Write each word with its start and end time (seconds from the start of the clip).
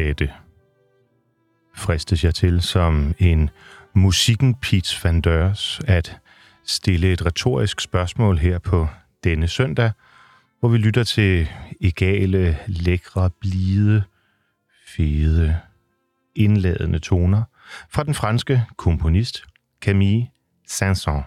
Dette? 0.00 0.32
Fristes 1.76 2.24
jeg 2.24 2.34
til 2.34 2.62
som 2.62 3.14
en 3.18 3.50
musikken 3.94 4.54
Pete 4.54 5.04
van 5.04 5.20
Dørs 5.20 5.80
at 5.86 6.18
stille 6.64 7.12
et 7.12 7.26
retorisk 7.26 7.80
spørgsmål 7.80 8.38
her 8.38 8.58
på 8.58 8.88
denne 9.24 9.48
søndag, 9.48 9.92
hvor 10.60 10.68
vi 10.68 10.78
lytter 10.78 11.04
til 11.04 11.48
egale, 11.80 12.58
lækre, 12.66 13.30
blide, 13.30 14.02
fede, 14.86 15.56
indladende 16.34 16.98
toner 16.98 17.42
fra 17.90 18.04
den 18.04 18.14
franske 18.14 18.64
komponist 18.76 19.44
Camille 19.80 20.28
Saint-Saëns. 20.70 21.24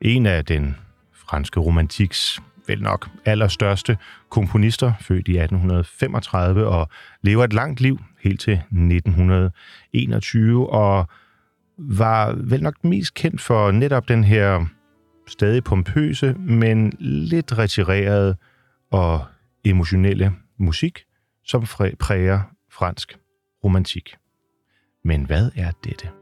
En 0.00 0.26
af 0.26 0.44
den 0.44 0.76
franske 1.12 1.60
romantiks 1.60 2.40
vel 2.70 2.82
nok 2.82 3.08
allerstørste 3.24 3.98
komponister, 4.28 4.92
født 5.00 5.28
i 5.28 5.38
1835 5.38 6.66
og 6.66 6.88
lever 7.22 7.44
et 7.44 7.52
langt 7.52 7.80
liv 7.80 8.00
helt 8.20 8.40
til 8.40 8.52
1921, 8.52 10.70
og 10.70 11.08
var 11.78 12.32
vel 12.32 12.62
nok 12.62 12.84
mest 12.84 13.14
kendt 13.14 13.40
for 13.40 13.70
netop 13.70 14.08
den 14.08 14.24
her 14.24 14.66
stadig 15.26 15.64
pompøse, 15.64 16.34
men 16.34 16.92
lidt 16.98 17.58
retirerede 17.58 18.36
og 18.90 19.24
emotionelle 19.64 20.32
musik, 20.58 20.98
som 21.44 21.64
præger 22.00 22.40
fransk 22.72 23.18
romantik. 23.64 24.14
Men 25.04 25.24
hvad 25.24 25.50
er 25.56 25.70
dette? 25.84 26.19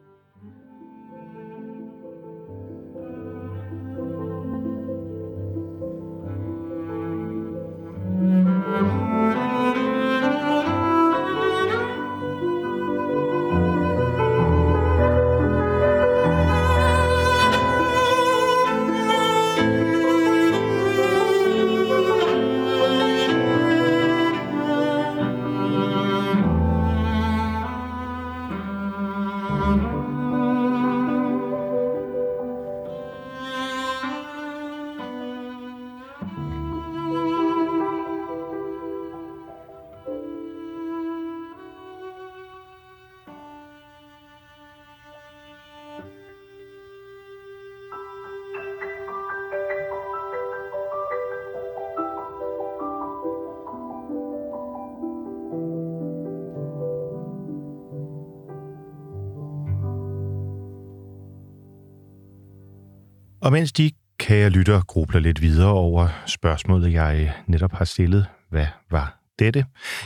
Lytter 64.59 64.81
grubler 64.81 65.21
lidt 65.21 65.43
videre 65.43 65.73
over 65.73 66.09
spørgsmålet, 66.27 66.93
jeg 66.93 67.35
netop 67.47 67.73
har 67.73 67.85
stillet, 67.85 68.27
hvad 68.51 68.67
var 68.91 69.19
dette? 69.39 69.65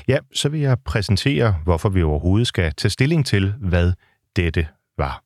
Ja, 0.09 0.19
så 0.35 0.49
vil 0.49 0.61
jeg 0.61 0.77
præsentere, 0.85 1.57
hvorfor 1.65 1.89
vi 1.89 2.03
overhovedet 2.03 2.47
skal 2.47 2.73
tage 2.75 2.91
stilling 2.91 3.27
til, 3.27 3.55
hvad 3.59 3.93
dette 4.37 4.67
var. 4.99 5.23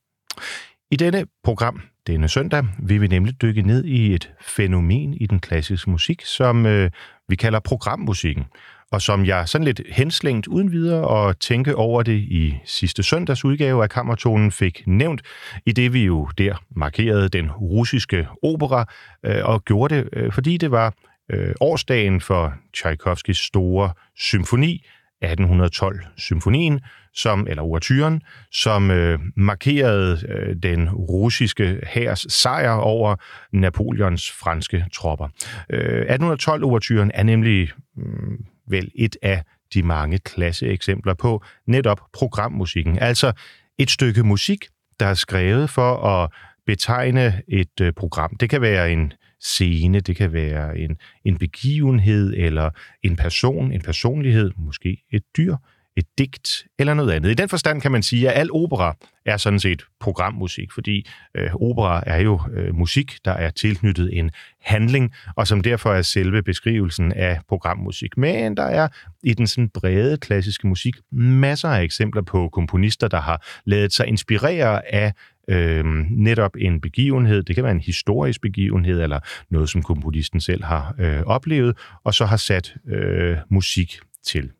I 0.91 0.97
denne 0.97 1.26
program, 1.44 1.81
denne 2.06 2.28
søndag, 2.28 2.64
vil 2.78 3.00
vi 3.00 3.06
nemlig 3.06 3.42
dykke 3.42 3.62
ned 3.62 3.84
i 3.84 4.14
et 4.14 4.32
fænomen 4.41 5.14
i 5.14 5.26
den 5.26 5.41
klassiske 5.41 5.91
musik, 5.91 6.25
som 6.25 6.66
øh, 6.66 6.91
vi 7.28 7.37
kalder 7.37 7.60
programmusikken 7.60 8.44
og 8.93 9.03
som 9.03 9.27
jeg 9.27 9.49
sådan 9.49 9.65
lidt 9.65 9.81
henslængt 9.89 10.47
uden 10.47 10.73
videre 10.73 11.09
og 11.09 11.41
tænke 11.41 11.77
over 11.77 12.03
det 12.03 12.19
i 12.19 12.55
sidste 12.65 13.03
søndags 13.03 13.45
udgave 13.45 13.83
af 13.83 13.91
Kammertonen 13.91 14.53
fik 14.53 14.83
nævnt, 14.87 15.23
i 15.67 15.73
det 15.73 15.93
vi 15.93 16.05
jo 16.05 16.29
der 16.39 16.65
markerede 16.71 17.29
den 17.29 17.51
russiske 17.51 18.29
opera, 18.43 18.93
øh, 19.25 19.45
og 19.45 19.65
gjorde 19.65 19.95
det, 19.95 20.09
øh, 20.13 20.33
fordi 20.33 20.57
det 20.57 20.71
var 20.71 20.95
øh, 21.31 21.55
årsdagen 21.61 22.21
for 22.21 22.55
Tchaikovskis 22.75 23.39
store 23.39 23.91
symfoni, 24.17 24.85
1812-symfonien, 25.25 26.81
som, 27.15 27.47
eller 27.51 27.63
overturen, 27.63 28.23
som 28.53 28.91
øh, 28.91 29.19
markerede 29.37 30.27
øh, 30.29 30.57
den 30.63 30.91
russiske 30.91 31.81
hærs 31.87 32.27
sejr 32.29 32.71
over 32.71 33.17
Napoleons 33.53 34.33
franske 34.33 34.85
tropper. 34.95 35.29
Øh, 35.71 36.03
1812-overturen 36.03 37.11
er 37.15 37.23
nemlig 37.23 37.71
øh, 37.99 38.39
vel 38.69 38.91
et 38.94 39.16
af 39.22 39.43
de 39.75 39.82
mange 39.82 40.19
klasseeksempler 40.19 41.15
på 41.15 41.44
netop 41.66 42.00
programmusikken. 42.12 42.99
Altså 42.99 43.32
et 43.78 43.91
stykke 43.91 44.22
musik, 44.22 44.66
der 45.00 45.06
er 45.06 45.15
skrevet 45.15 45.71
for 45.71 45.97
at 45.97 46.31
betegne 46.66 47.43
et 47.49 47.81
øh, 47.81 47.93
program. 47.93 48.37
Det 48.41 48.50
kan 48.50 48.60
være 48.60 48.93
en 48.93 49.12
scene, 49.41 50.00
det 50.00 50.16
kan 50.16 50.32
være 50.32 50.78
en, 50.78 50.97
en 51.25 51.38
begivenhed 51.38 52.34
eller 52.37 52.71
en 53.03 53.16
person, 53.16 53.72
en 53.72 53.82
personlighed, 53.82 54.50
måske 54.56 55.03
et 55.12 55.22
dyr, 55.37 55.56
et 55.97 56.07
digt 56.19 56.67
eller 56.79 56.95
noget 56.95 57.12
andet. 57.12 57.31
I 57.31 57.34
den 57.34 57.49
forstand 57.49 57.81
kan 57.81 57.93
man 57.93 58.03
sige, 58.03 58.31
at 58.31 58.41
al 58.41 58.53
opera 58.53 58.97
er 59.27 59.37
sådan 59.37 59.61
set 59.61 59.83
programmusik, 60.01 60.73
fordi 60.73 61.09
øh, 61.34 61.55
opera 61.55 62.03
er 62.07 62.21
jo 62.21 62.41
øh, 62.53 62.75
musik, 62.75 63.19
der 63.25 63.33
er 63.33 63.51
tilknyttet 63.51 64.19
en 64.19 64.31
handling, 64.61 65.12
og 65.37 65.47
som 65.47 65.61
derfor 65.61 65.93
er 65.93 66.03
selve 66.03 66.43
beskrivelsen 66.43 67.12
af 67.12 67.41
programmusik. 67.49 68.17
Men 68.17 68.56
der 68.56 68.62
er 68.62 68.88
i 69.23 69.35
den 69.35 69.47
sådan 69.47 69.69
brede 69.69 70.17
klassiske 70.17 70.67
musik 70.67 70.94
masser 71.12 71.69
af 71.69 71.82
eksempler 71.82 72.23
på 72.23 72.49
komponister, 72.49 73.09
der 73.09 73.20
har 73.20 73.47
lavet 73.65 73.93
sig 73.93 74.06
inspirere 74.06 74.94
af 74.94 75.12
øh, 75.49 75.85
netop 76.11 76.56
en 76.59 76.81
begivenhed. 76.81 77.43
Det 77.43 77.55
kan 77.55 77.65
være 77.65 77.73
en 77.73 77.81
historisk 77.81 78.41
begivenhed, 78.41 79.03
eller 79.03 79.20
noget, 79.50 79.69
som 79.69 79.82
komponisten 79.82 80.41
selv 80.41 80.65
har 80.65 80.94
øh, 80.99 81.23
oplevet, 81.23 81.79
og 82.05 82.15
så 82.15 82.25
har 82.25 82.37
sat 82.37 82.75
øh, 82.88 83.37
musik 83.50 83.99
til. 84.26 84.50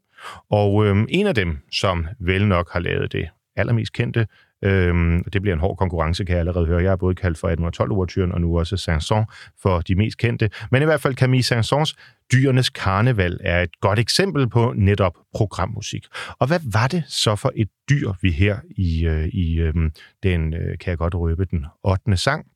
Og 0.51 0.87
øh, 0.87 1.07
en 1.09 1.27
af 1.27 1.35
dem, 1.35 1.59
som 1.73 2.07
vel 2.21 2.49
nok 2.49 2.73
har 2.73 2.81
lavet 2.81 3.13
det 3.13 3.29
allermest 3.57 3.93
kendte, 3.93 4.27
Øhm, 4.65 5.25
det 5.33 5.43
bliver 5.43 5.55
en 5.55 5.61
hård 5.61 5.77
konkurrence, 5.77 6.25
kan 6.25 6.33
jeg 6.33 6.41
allerede 6.41 6.67
høre. 6.67 6.83
Jeg 6.83 6.91
har 6.91 6.97
både 6.97 7.15
kaldt 7.15 7.39
for 7.39 7.49
1812-overturen 7.49 8.33
og 8.33 8.41
nu 8.41 8.59
også 8.59 8.77
Sanson 8.77 9.25
for 9.63 9.81
de 9.81 9.95
mest 9.95 10.19
kendte. 10.19 10.51
Men 10.71 10.83
i 10.83 10.85
hvert 10.85 11.01
fald 11.01 11.15
Camille 11.15 11.43
Sansons 11.43 11.97
Dyrenes 12.33 12.71
Karneval 12.71 13.41
er 13.41 13.63
et 13.63 13.81
godt 13.81 13.99
eksempel 13.99 14.49
på 14.49 14.73
netop 14.77 15.15
programmusik. 15.35 16.07
Og 16.39 16.47
hvad 16.47 16.61
var 16.73 16.87
det 16.87 17.05
så 17.09 17.37
for 17.37 17.53
et 17.55 17.69
dyr, 17.91 18.13
vi 18.23 18.31
her 18.31 18.57
i, 18.71 19.07
øh, 19.07 19.27
i 19.27 19.61
øhm, 19.61 19.85
øh, 19.85 19.91
den, 20.23 20.53
kan 20.53 20.91
jeg 20.91 20.99
godt 20.99 21.15
røbe, 21.15 21.45
den 21.45 21.67
8. 21.85 22.17
sang, 22.17 22.47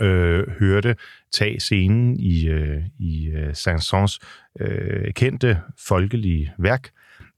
øh, 0.00 0.50
hørte 0.60 0.96
tage 1.32 1.60
scenen 1.60 2.20
i, 2.20 2.48
øh, 2.48 2.82
i 2.98 3.26
øh, 3.26 3.50
Saint-Saëns 3.50 4.18
øh, 4.60 5.12
kendte 5.12 5.60
folkelige 5.78 6.52
værk, 6.58 6.90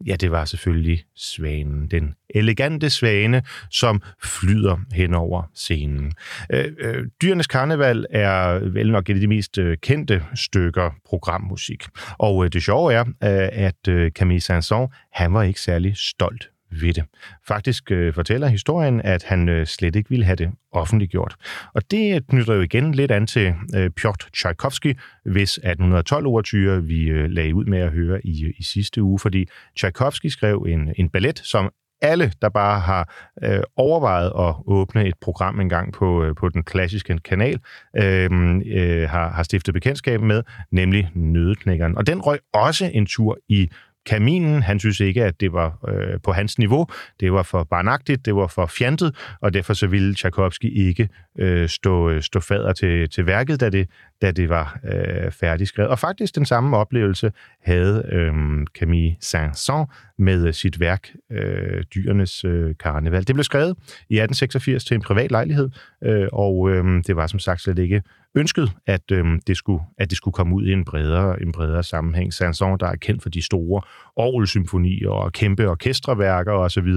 Ja, 0.06 0.16
det 0.16 0.30
var 0.30 0.44
selvfølgelig 0.44 1.04
svanen. 1.16 1.88
Den 1.88 2.14
elegante 2.30 2.90
svane, 2.90 3.42
som 3.70 4.02
flyder 4.22 4.76
hen 4.92 5.14
over 5.14 5.42
scenen. 5.54 6.12
Øh, 6.52 6.72
øh, 6.78 7.06
Dyrenes 7.22 7.46
Karneval 7.46 8.06
er 8.10 8.58
vel 8.58 8.92
nok 8.92 9.10
et 9.10 9.14
af 9.14 9.20
de 9.20 9.26
mest 9.26 9.58
øh, 9.58 9.76
kendte 9.82 10.22
stykker 10.34 10.90
programmusik. 11.06 11.84
Og 12.18 12.44
øh, 12.44 12.52
det 12.52 12.62
sjove 12.62 12.92
er, 12.92 13.04
øh, 13.04 13.48
at 13.52 13.88
øh, 13.88 14.10
Camille 14.10 14.40
Saint-Saëns, 14.40 15.08
han 15.12 15.32
var 15.32 15.42
ikke 15.42 15.60
særlig 15.60 15.96
stolt 15.96 16.50
ved 16.70 16.92
det. 16.92 17.04
Faktisk 17.48 17.90
øh, 17.90 18.14
fortæller 18.14 18.48
historien, 18.48 19.00
at 19.00 19.24
han 19.24 19.48
øh, 19.48 19.66
slet 19.66 19.96
ikke 19.96 20.10
ville 20.10 20.24
have 20.24 20.36
det 20.36 20.50
offentliggjort. 20.72 21.36
Og 21.74 21.90
det 21.90 22.26
knytter 22.26 22.54
jo 22.54 22.60
igen 22.60 22.92
lidt 22.92 23.10
an 23.10 23.26
til 23.26 23.54
øh, 23.76 23.90
Piotr 23.90 24.26
Tchaikovsky, 24.34 24.98
hvis 25.24 25.58
1812-overtyre 25.58 26.82
vi 26.82 27.02
øh, 27.08 27.30
lagde 27.30 27.54
ud 27.54 27.64
med 27.64 27.78
at 27.78 27.92
høre 27.92 28.26
i, 28.26 28.44
øh, 28.44 28.52
i 28.58 28.62
sidste 28.62 29.02
uge, 29.02 29.18
fordi 29.18 29.48
Tchaikovsky 29.76 30.26
skrev 30.26 30.66
en, 30.68 30.94
en 30.96 31.08
ballet, 31.08 31.38
som 31.38 31.72
alle, 32.02 32.32
der 32.42 32.48
bare 32.48 32.80
har 32.80 33.14
øh, 33.44 33.62
overvejet 33.76 34.32
at 34.38 34.54
åbne 34.66 35.06
et 35.06 35.14
program 35.20 35.60
engang 35.60 35.92
på, 35.92 36.24
øh, 36.24 36.34
på 36.34 36.48
den 36.48 36.62
klassiske 36.62 37.18
kanal, 37.18 37.60
øh, 37.96 38.30
øh, 38.66 39.08
har, 39.08 39.30
har 39.30 39.42
stiftet 39.42 39.74
bekendtskab 39.74 40.20
med, 40.20 40.42
nemlig 40.70 41.10
Nødeknækkeren. 41.14 41.96
Og 41.96 42.06
den 42.06 42.20
røg 42.20 42.38
også 42.52 42.90
en 42.94 43.06
tur 43.06 43.38
i 43.48 43.68
kaminen. 44.06 44.62
Han 44.62 44.80
synes 44.80 45.00
ikke, 45.00 45.24
at 45.24 45.40
det 45.40 45.52
var 45.52 45.78
øh, 45.88 46.20
på 46.22 46.32
hans 46.32 46.58
niveau. 46.58 46.86
Det 47.20 47.32
var 47.32 47.42
for 47.42 47.64
barnagtigt, 47.64 48.26
det 48.26 48.36
var 48.36 48.46
for 48.46 48.66
fjantet, 48.66 49.14
og 49.40 49.54
derfor 49.54 49.74
så 49.74 49.86
ville 49.86 50.14
Tchaikovsky 50.14 50.72
ikke 50.72 51.08
øh, 51.38 51.68
stå, 51.68 52.10
øh, 52.10 52.22
stå 52.22 52.40
fader 52.40 52.72
til, 52.72 53.10
til 53.10 53.26
værket, 53.26 53.60
da 53.60 53.70
det, 53.70 53.88
da 54.22 54.30
det 54.30 54.48
var 54.48 54.78
øh, 54.84 55.32
færdigskrevet. 55.32 55.90
Og 55.90 55.98
faktisk 55.98 56.34
den 56.34 56.44
samme 56.44 56.76
oplevelse 56.76 57.32
havde 57.64 58.08
øh, 58.12 58.32
Camille 58.78 59.16
Saint-Saëns 59.24 60.12
med 60.18 60.46
øh, 60.46 60.54
sit 60.54 60.80
værk 60.80 61.08
øh, 61.32 61.82
Dyrenes 61.94 62.44
øh, 62.44 62.74
Karneval. 62.80 63.26
Det 63.26 63.34
blev 63.34 63.44
skrevet 63.44 63.76
i 64.08 64.18
1886 64.18 64.84
til 64.84 64.94
en 64.94 65.02
privat 65.02 65.30
lejlighed, 65.30 65.70
øh, 66.04 66.28
og 66.32 66.70
øh, 66.70 66.84
det 67.06 67.16
var 67.16 67.26
som 67.26 67.38
sagt 67.38 67.60
slet 67.60 67.78
ikke 67.78 68.02
ønsket, 68.36 68.72
at, 68.86 69.10
øh, 69.12 69.24
det 69.46 69.56
skulle, 69.56 69.82
at 69.98 70.10
det 70.10 70.16
skulle 70.16 70.32
komme 70.32 70.54
ud 70.54 70.66
i 70.66 70.72
en 70.72 70.84
bredere, 70.84 71.42
en 71.42 71.52
bredere 71.52 71.82
sammenhæng. 71.82 72.32
Sanson, 72.32 72.78
der 72.80 72.86
er 72.86 72.96
kendt 72.96 73.22
for 73.22 73.28
de 73.28 73.42
store 73.42 73.82
orgelsymfonier 74.16 75.10
og 75.10 75.32
kæmpe 75.32 75.68
orkestreværker 75.68 76.52
osv. 76.52 76.88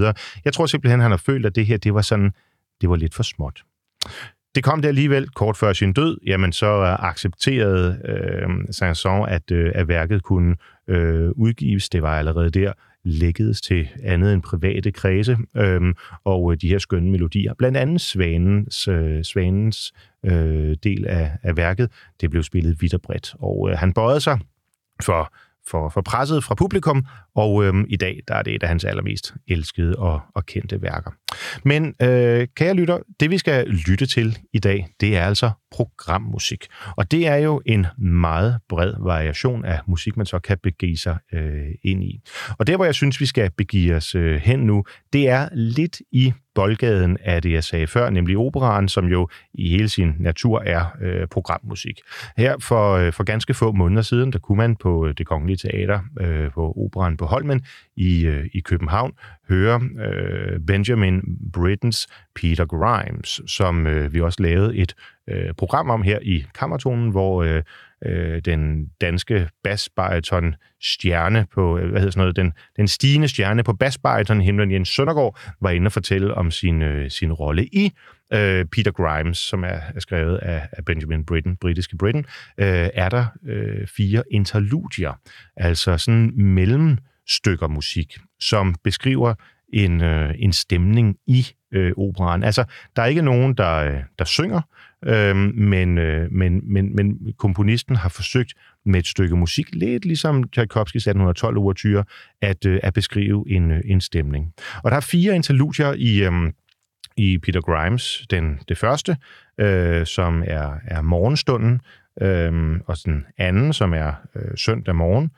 Jeg 0.44 0.52
tror 0.52 0.66
simpelthen, 0.66 1.00
han 1.00 1.10
har 1.10 1.18
følt, 1.18 1.46
at 1.46 1.54
det 1.54 1.66
her, 1.66 1.76
det 1.76 1.94
var 1.94 2.02
sådan, 2.02 2.32
det 2.80 2.90
var 2.90 2.96
lidt 2.96 3.14
for 3.14 3.22
småt. 3.22 3.62
Det 4.54 4.64
kom 4.64 4.82
det 4.82 4.88
alligevel 4.88 5.28
kort 5.28 5.56
før 5.56 5.72
sin 5.72 5.92
død, 5.92 6.18
jamen 6.26 6.52
så 6.52 6.66
øh, 6.66 7.08
accepterede 7.08 8.00
øh, 8.04 8.48
Sanson, 8.70 9.28
at, 9.28 9.50
øh, 9.50 9.72
at 9.74 9.88
værket 9.88 10.22
kunne 10.22 10.56
øh, 10.88 11.30
udgives. 11.30 11.88
Det 11.88 12.02
var 12.02 12.18
allerede 12.18 12.50
der 12.50 12.72
lækkedes 13.04 13.60
til 13.60 13.88
andet 14.02 14.34
end 14.34 14.42
private 14.42 14.92
kredse, 14.92 15.36
øhm, 15.56 15.94
og 16.24 16.52
øh, 16.52 16.58
de 16.60 16.68
her 16.68 16.78
skønne 16.78 17.10
melodier. 17.10 17.54
Blandt 17.54 17.76
andet 17.76 18.00
Svanens, 18.00 18.88
øh, 18.88 19.24
Svanens 19.24 19.92
øh, 20.24 20.76
del 20.84 21.06
af, 21.06 21.32
af 21.42 21.56
værket, 21.56 21.90
det 22.20 22.30
blev 22.30 22.42
spillet 22.42 22.82
vidt 22.82 22.94
og 22.94 23.02
bredt, 23.02 23.34
og 23.38 23.70
øh, 23.70 23.78
han 23.78 23.92
bøjede 23.92 24.20
sig 24.20 24.38
for 25.02 25.32
for, 25.68 25.88
for 25.88 26.00
presset 26.00 26.44
fra 26.44 26.54
publikum, 26.54 27.06
og 27.34 27.64
øhm, 27.64 27.86
i 27.88 27.96
dag 27.96 28.20
der 28.28 28.34
er 28.34 28.42
det 28.42 28.54
et 28.54 28.62
af 28.62 28.68
hans 28.68 28.84
allermest 28.84 29.34
elskede 29.48 29.96
og, 29.96 30.20
og 30.34 30.46
kendte 30.46 30.82
værker. 30.82 31.10
Men 31.64 31.94
øh, 32.02 32.48
kære 32.56 32.74
lytter, 32.74 32.98
det 33.20 33.30
vi 33.30 33.38
skal 33.38 33.66
lytte 33.66 34.06
til 34.06 34.38
i 34.52 34.58
dag, 34.58 34.86
det 35.00 35.16
er 35.16 35.22
altså 35.22 35.50
programmusik. 35.70 36.66
Og 36.96 37.10
det 37.10 37.26
er 37.26 37.36
jo 37.36 37.62
en 37.66 37.86
meget 37.98 38.58
bred 38.68 38.94
variation 38.98 39.64
af 39.64 39.80
musik, 39.86 40.16
man 40.16 40.26
så 40.26 40.38
kan 40.38 40.58
begive 40.62 40.96
sig 40.96 41.18
øh, 41.32 41.66
ind 41.82 42.04
i. 42.04 42.20
Og 42.58 42.66
der, 42.66 42.76
hvor 42.76 42.84
jeg 42.84 42.94
synes, 42.94 43.20
vi 43.20 43.26
skal 43.26 43.50
begive 43.50 43.94
os 43.96 44.14
øh, 44.14 44.40
hen 44.40 44.58
nu, 44.58 44.84
det 45.12 45.28
er 45.28 45.48
lidt 45.52 46.00
i 46.12 46.32
boldgaden 46.54 47.16
af 47.24 47.42
det, 47.42 47.52
jeg 47.52 47.64
sagde 47.64 47.86
før, 47.86 48.10
nemlig 48.10 48.36
operaen, 48.36 48.88
som 48.88 49.06
jo 49.06 49.28
i 49.54 49.70
hele 49.70 49.88
sin 49.88 50.14
natur 50.18 50.62
er 50.66 50.84
øh, 51.02 51.26
programmusik. 51.26 52.00
Her 52.36 52.58
for, 52.60 52.92
øh, 52.92 53.12
for 53.12 53.24
ganske 53.24 53.54
få 53.54 53.72
måneder 53.72 54.02
siden, 54.02 54.32
der 54.32 54.38
kunne 54.38 54.58
man 54.58 54.76
på 54.76 55.06
øh, 55.06 55.14
det 55.18 55.26
kongelige 55.26 55.56
teater, 55.56 56.00
øh, 56.20 56.50
på 56.50 56.74
operan 56.76 57.16
på 57.16 57.26
Holmen 57.26 57.64
i, 57.96 58.26
øh, 58.26 58.46
i 58.54 58.60
København, 58.60 59.12
høre 59.48 59.80
øh, 60.00 60.60
Benjamin 60.66 61.22
Brittens 61.52 62.08
Peter 62.34 62.64
Grimes, 62.64 63.40
som 63.46 63.86
øh, 63.86 64.12
vi 64.12 64.20
også 64.20 64.42
lavede 64.42 64.76
et 64.76 64.94
øh, 65.28 65.54
program 65.58 65.90
om 65.90 66.02
her 66.02 66.18
i 66.22 66.44
Kammertonen, 66.54 67.10
hvor 67.10 67.42
øh, 67.42 67.62
øh, 68.06 68.40
den 68.44 68.86
danske 69.00 69.48
basbariton 69.64 70.54
stjerne 70.82 71.46
på, 71.54 71.78
øh, 71.78 71.90
hvad 71.90 72.00
hedder 72.00 72.10
sådan 72.10 72.20
noget, 72.20 72.36
den, 72.36 72.52
den 72.76 72.88
stigende 72.88 73.28
stjerne 73.28 73.62
på 73.62 73.72
basbariton 73.72 74.40
himlen 74.40 74.72
Jens 74.72 74.88
Søndergaard, 74.88 75.40
var 75.60 75.70
inde 75.70 75.88
og 75.88 75.92
fortælle 75.92 76.34
om 76.34 76.50
sin, 76.50 76.82
øh, 76.82 77.10
sin 77.10 77.32
rolle 77.32 77.66
i 77.66 77.92
øh, 78.32 78.64
Peter 78.64 78.90
Grimes, 78.90 79.38
som 79.38 79.64
er, 79.64 79.80
er 79.94 80.00
skrevet 80.00 80.36
af, 80.36 80.68
af 80.72 80.84
Benjamin 80.84 81.24
Britten, 81.24 81.56
britiske 81.56 81.96
Britten, 81.96 82.24
øh, 82.58 82.88
er 82.94 83.08
der 83.08 83.24
øh, 83.46 83.86
fire 83.96 84.22
interludier, 84.30 85.12
altså 85.56 85.98
sådan 85.98 86.32
mellemstykker 86.36 87.68
musik, 87.68 88.18
som 88.40 88.74
beskriver 88.84 89.34
en, 89.72 90.02
øh, 90.02 90.34
en 90.38 90.52
stemning 90.52 91.16
i 91.26 91.46
øh, 91.72 91.92
operaen. 91.96 92.42
Altså, 92.42 92.64
der 92.96 93.02
er 93.02 93.06
ikke 93.06 93.22
nogen, 93.22 93.54
der, 93.54 93.76
øh, 93.76 94.00
der 94.18 94.24
synger, 94.24 94.60
øh, 95.06 95.36
men, 95.36 95.98
øh, 95.98 96.32
men, 96.32 96.60
men, 96.64 96.96
men 96.96 97.34
komponisten 97.38 97.96
har 97.96 98.08
forsøgt 98.08 98.54
med 98.84 99.00
et 99.00 99.06
stykke 99.06 99.36
musik, 99.36 99.74
lidt 99.74 100.04
ligesom 100.04 100.44
Tchaikovskis 100.44 101.06
1812 101.06 101.58
overture, 101.58 102.04
at, 102.40 102.66
øh, 102.66 102.80
at 102.82 102.94
beskrive 102.94 103.44
en, 103.50 103.70
øh, 103.70 103.80
en 103.84 104.00
stemning. 104.00 104.54
Og 104.82 104.90
der 104.90 104.96
er 104.96 105.00
fire 105.00 105.34
interludier 105.34 105.92
i, 105.92 106.24
øh, 106.24 106.52
i 107.16 107.38
Peter 107.38 107.60
Grimes. 107.60 108.26
Den, 108.30 108.58
det 108.68 108.78
første, 108.78 109.16
øh, 109.58 110.06
som 110.06 110.42
er, 110.46 110.74
er 110.84 111.02
morgenstunden, 111.02 111.80
øh, 112.22 112.80
og 112.86 112.96
den 113.04 113.26
anden, 113.38 113.72
som 113.72 113.94
er 113.94 114.12
øh, 114.36 114.56
søndag 114.56 114.96
morgen, 114.96 115.30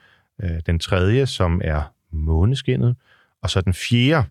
øh, 0.43 0.61
den 0.67 0.79
tredje, 0.79 1.27
som 1.27 1.61
er 1.65 1.93
måneskinnet, 2.11 2.97
og 3.43 3.51
så 3.51 3.61
den 3.61 3.75
fjerde, 3.75 4.27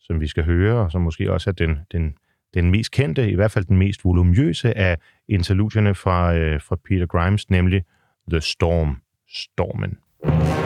som 0.00 0.20
vi 0.20 0.26
skal 0.26 0.44
høre, 0.44 0.84
og 0.84 0.92
som 0.92 1.02
måske 1.02 1.32
også 1.32 1.50
er 1.50 1.54
den, 1.54 1.78
den, 1.92 2.14
den 2.62 2.70
mest 2.70 2.92
kendte, 2.92 3.30
i 3.30 3.34
hvert 3.34 3.50
fald 3.50 3.64
den 3.64 3.76
mest 3.76 4.04
volumøse 4.04 4.78
af 4.78 4.98
interludierne 5.28 5.94
fra, 5.94 6.34
øh, 6.34 6.60
fra 6.60 6.76
Peter 6.88 7.06
Grimes, 7.06 7.50
nemlig 7.50 7.84
The 8.30 8.40
Storm, 8.40 8.96
Stormen. 9.28 9.98
Stormen 10.24 10.65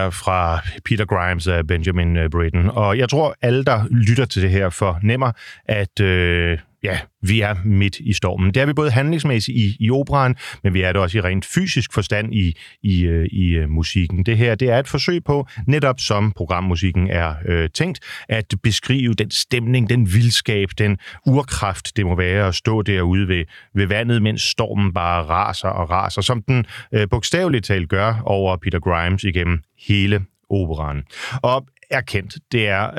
her 0.00 0.10
fra 0.10 0.60
Peter 0.84 1.04
Grimes 1.04 1.46
af 1.46 1.66
Benjamin 1.66 2.16
øh, 2.16 2.30
Britten. 2.30 2.70
Og 2.70 2.98
jeg 2.98 3.08
tror, 3.08 3.34
alle, 3.42 3.64
der 3.64 3.84
lytter 3.90 4.24
til 4.24 4.42
det 4.42 4.50
her, 4.50 4.70
fornemmer, 4.70 5.32
at 5.64 6.00
øh, 6.00 6.58
ja, 6.82 6.98
vi 7.22 7.40
er 7.40 7.54
midt 7.64 7.98
i 8.00 8.12
stormen. 8.12 8.54
Det 8.54 8.62
er 8.62 8.66
vi 8.66 8.72
både 8.72 8.90
handlingsmæssigt 8.90 9.58
i, 9.58 9.76
i 9.80 9.90
operan, 9.90 10.36
men 10.62 10.74
vi 10.74 10.82
er 10.82 10.92
det 10.92 11.02
også 11.02 11.18
i 11.18 11.20
rent 11.20 11.44
fysisk 11.44 11.92
forstand 11.92 12.34
i, 12.34 12.56
i, 12.82 13.02
øh, 13.02 13.26
i 13.26 13.48
øh, 13.48 13.68
musikken. 13.68 14.26
Det 14.26 14.36
her 14.36 14.54
det 14.54 14.70
er 14.70 14.78
et 14.78 14.88
forsøg 14.88 15.24
på, 15.24 15.46
netop 15.66 16.00
som 16.00 16.32
programmusikken 16.32 17.10
er 17.10 17.34
øh, 17.46 17.70
tænkt, 17.74 18.00
at 18.28 18.54
beskrive 18.62 19.14
den 19.14 19.30
stemning, 19.30 19.90
den 19.90 20.12
vildskab, 20.12 20.68
den 20.78 20.98
urkraft, 21.26 21.96
det 21.96 22.06
må 22.06 22.16
være 22.16 22.48
at 22.48 22.54
stå 22.54 22.82
derude 22.82 23.28
ved, 23.28 23.44
ved 23.74 23.86
vandet, 23.86 24.22
mens 24.22 24.42
stormen 24.42 24.92
bare 24.92 25.24
raser 25.24 25.68
og 25.68 25.90
raser, 25.90 26.22
som 26.22 26.42
den 26.42 26.66
øh, 26.92 27.08
bogstaveligt 27.10 27.64
talt 27.64 27.88
gør 27.88 28.22
over 28.24 28.56
Peter 28.56 28.80
Grimes 28.80 29.24
igennem 29.24 29.62
hele 29.88 30.20
operan. 30.50 31.02
Og 31.42 31.66
erkendt. 31.90 32.38
Det 32.52 32.68
er 32.68 32.90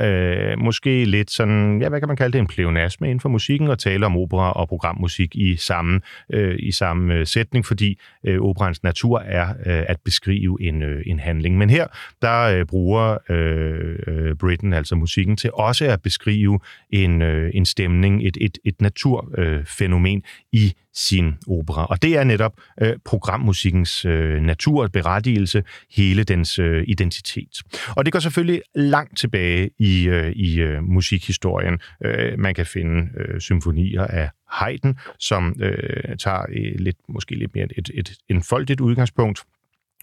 øh, 0.51 0.59
måske 0.59 1.05
lidt 1.05 1.31
sådan, 1.31 1.81
ja, 1.81 1.89
hvad 1.89 1.99
kan 1.99 2.07
man 2.07 2.17
kalde 2.17 2.33
det, 2.33 2.39
en 2.39 2.47
pleonasme 2.47 3.07
inden 3.07 3.19
for 3.19 3.29
musikken, 3.29 3.67
at 3.67 3.79
tale 3.79 4.05
om 4.05 4.17
opera 4.17 4.51
og 4.51 4.67
programmusik 4.67 5.35
i 5.35 5.55
samme, 5.55 6.01
øh, 6.33 6.55
i 6.59 6.71
samme 6.71 7.13
øh, 7.13 7.27
sætning, 7.27 7.65
fordi 7.65 7.99
øh, 8.25 8.41
operans 8.41 8.83
natur 8.83 9.19
er 9.19 9.49
øh, 9.49 9.83
at 9.87 9.97
beskrive 10.05 10.57
en, 10.61 10.81
øh, 10.81 11.03
en 11.05 11.19
handling. 11.19 11.57
Men 11.57 11.69
her, 11.69 11.87
der 12.21 12.41
øh, 12.41 12.65
bruger 12.65 13.17
øh, 13.29 13.95
øh, 14.07 14.35
Britain, 14.35 14.73
altså 14.73 14.95
musikken, 14.95 15.37
til 15.37 15.51
også 15.53 15.85
at 15.85 16.01
beskrive 16.01 16.59
en, 16.89 17.21
øh, 17.21 17.51
en 17.53 17.65
stemning, 17.65 18.27
et, 18.27 18.37
et, 18.41 18.57
et 18.65 18.81
naturfænomen 18.81 20.17
øh, 20.17 20.61
i 20.61 20.73
sin 20.93 21.33
opera. 21.47 21.85
Og 21.85 22.01
det 22.01 22.17
er 22.17 22.23
netop 22.23 22.53
øh, 22.81 22.93
programmusikkens 23.05 24.05
øh, 24.05 24.41
natur, 24.41 24.87
berettigelse, 24.87 25.63
hele 25.95 26.23
dens 26.23 26.59
øh, 26.59 26.83
identitet. 26.87 27.61
Og 27.95 28.05
det 28.05 28.13
går 28.13 28.19
selvfølgelig 28.19 28.61
langt 28.81 29.17
tilbage 29.17 29.69
i, 29.79 30.07
øh, 30.07 30.31
i 30.31 30.59
øh, 30.59 30.83
musikhistorien. 30.83 31.79
Øh, 32.05 32.39
man 32.39 32.53
kan 32.53 32.65
finde 32.65 33.09
øh, 33.17 33.39
symfonier 33.39 34.07
af 34.07 34.29
Haydn, 34.51 34.93
som 35.19 35.55
øh, 35.61 36.17
tager 36.17 36.45
øh, 36.49 36.75
lidt, 36.79 36.97
måske 37.09 37.35
lidt 37.35 37.55
mere 37.55 37.67
et, 37.77 37.89
et 37.93 38.11
enfoldigt 38.29 38.81
udgangspunkt, 38.81 39.43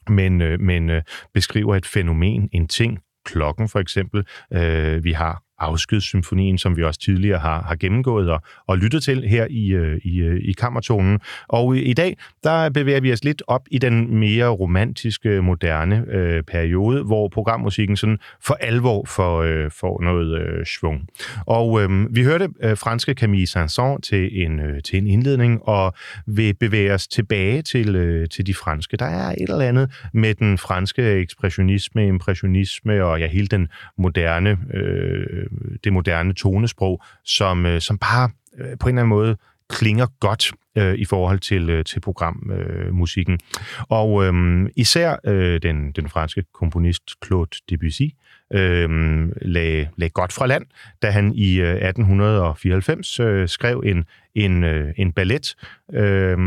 men, 0.08 0.40
øh, 0.40 0.60
men 0.60 0.90
øh, 0.90 1.02
beskriver 1.34 1.76
et 1.76 1.86
fænomen, 1.86 2.48
en 2.52 2.68
ting, 2.68 2.98
klokken 3.24 3.68
for 3.68 3.78
eksempel. 3.78 4.26
Øh, 4.52 5.04
vi 5.04 5.12
har 5.12 5.42
afskedssymfonien, 5.58 6.58
som 6.58 6.76
vi 6.76 6.84
også 6.84 7.00
tidligere 7.00 7.38
har, 7.38 7.62
har 7.62 7.76
gennemgået 7.76 8.30
og, 8.30 8.42
og 8.66 8.78
lyttet 8.78 9.02
til 9.02 9.28
her 9.28 9.46
i, 9.50 9.68
øh, 9.68 10.00
i, 10.04 10.18
øh, 10.20 10.40
i 10.44 10.52
kammertonen. 10.52 11.20
Og 11.48 11.76
i, 11.76 11.80
i 11.82 11.92
dag, 11.92 12.16
der 12.44 12.70
bevæger 12.70 13.00
vi 13.00 13.12
os 13.12 13.24
lidt 13.24 13.42
op 13.46 13.62
i 13.70 13.78
den 13.78 14.18
mere 14.18 14.48
romantiske, 14.48 15.42
moderne 15.42 16.04
øh, 16.08 16.42
periode, 16.42 17.02
hvor 17.04 17.28
programmusikken 17.28 17.96
sådan 17.96 18.18
for 18.44 18.54
alvor 18.54 19.04
får, 19.04 19.42
øh, 19.42 19.70
får 19.70 20.02
noget 20.02 20.40
øh, 20.40 20.66
svung. 20.66 21.08
Og 21.46 21.82
øh, 21.82 22.16
vi 22.16 22.24
hørte 22.24 22.48
øh, 22.62 22.76
franske 22.76 23.14
Camille 23.14 23.46
Saint-Saëns 23.46 24.00
til 24.02 24.42
en, 24.44 24.60
øh, 24.60 24.82
til 24.82 24.98
en 24.98 25.06
indledning, 25.06 25.62
og 25.62 25.94
vil 26.26 26.54
bevæge 26.54 26.94
os 26.94 27.08
tilbage 27.08 27.62
til, 27.62 27.96
øh, 27.96 28.28
til 28.28 28.46
de 28.46 28.54
franske. 28.54 28.96
Der 28.96 29.06
er 29.06 29.30
et 29.30 29.48
eller 29.48 29.68
andet 29.68 29.90
med 30.12 30.34
den 30.34 30.58
franske 30.58 31.02
ekspressionisme, 31.02 32.06
impressionisme 32.06 33.04
og 33.04 33.20
ja, 33.20 33.26
hele 33.26 33.46
den 33.46 33.68
moderne 33.98 34.58
øh, 34.74 35.46
Øh, 35.52 35.78
det 35.84 35.92
moderne 35.92 36.34
tonesprog, 36.34 37.02
som, 37.24 37.66
øh, 37.66 37.80
som 37.80 37.98
bare 37.98 38.30
øh, 38.58 38.78
på 38.80 38.88
en 38.88 38.94
eller 38.94 39.02
anden 39.02 39.08
måde 39.08 39.36
klinger 39.70 40.06
godt 40.20 40.52
øh, 40.76 40.94
i 40.94 41.04
forhold 41.04 41.38
til, 41.38 41.70
øh, 41.70 41.84
til 41.84 42.00
programmusikken. 42.00 43.34
Øh, 43.34 43.84
og 43.88 44.24
øh, 44.24 44.66
især 44.76 45.16
øh, 45.24 45.62
den, 45.62 45.92
den 45.92 46.08
franske 46.08 46.44
komponist 46.54 47.02
Claude 47.26 47.50
Debussy 47.70 48.02
øh, 48.02 48.10
Øhm, 48.54 49.32
lagde, 49.42 49.88
lagde 49.96 50.10
godt 50.10 50.32
fra 50.32 50.46
land, 50.46 50.64
da 51.02 51.10
han 51.10 51.32
i 51.34 51.60
øh, 51.60 51.74
1894 51.74 53.20
øh, 53.20 53.48
skrev 53.48 53.82
en, 53.86 54.04
en, 54.34 54.64
øh, 54.64 54.94
en 54.96 55.12
ballet, 55.12 55.54
øh, 55.92 56.38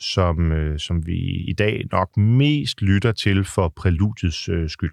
som, 0.00 0.52
øh, 0.52 0.78
som 0.78 1.06
vi 1.06 1.16
i 1.48 1.52
dag 1.52 1.84
nok 1.92 2.16
mest 2.16 2.82
lytter 2.82 3.12
til 3.12 3.44
for 3.44 3.72
præludiets 3.76 4.48
øh, 4.48 4.68
skyld, 4.68 4.92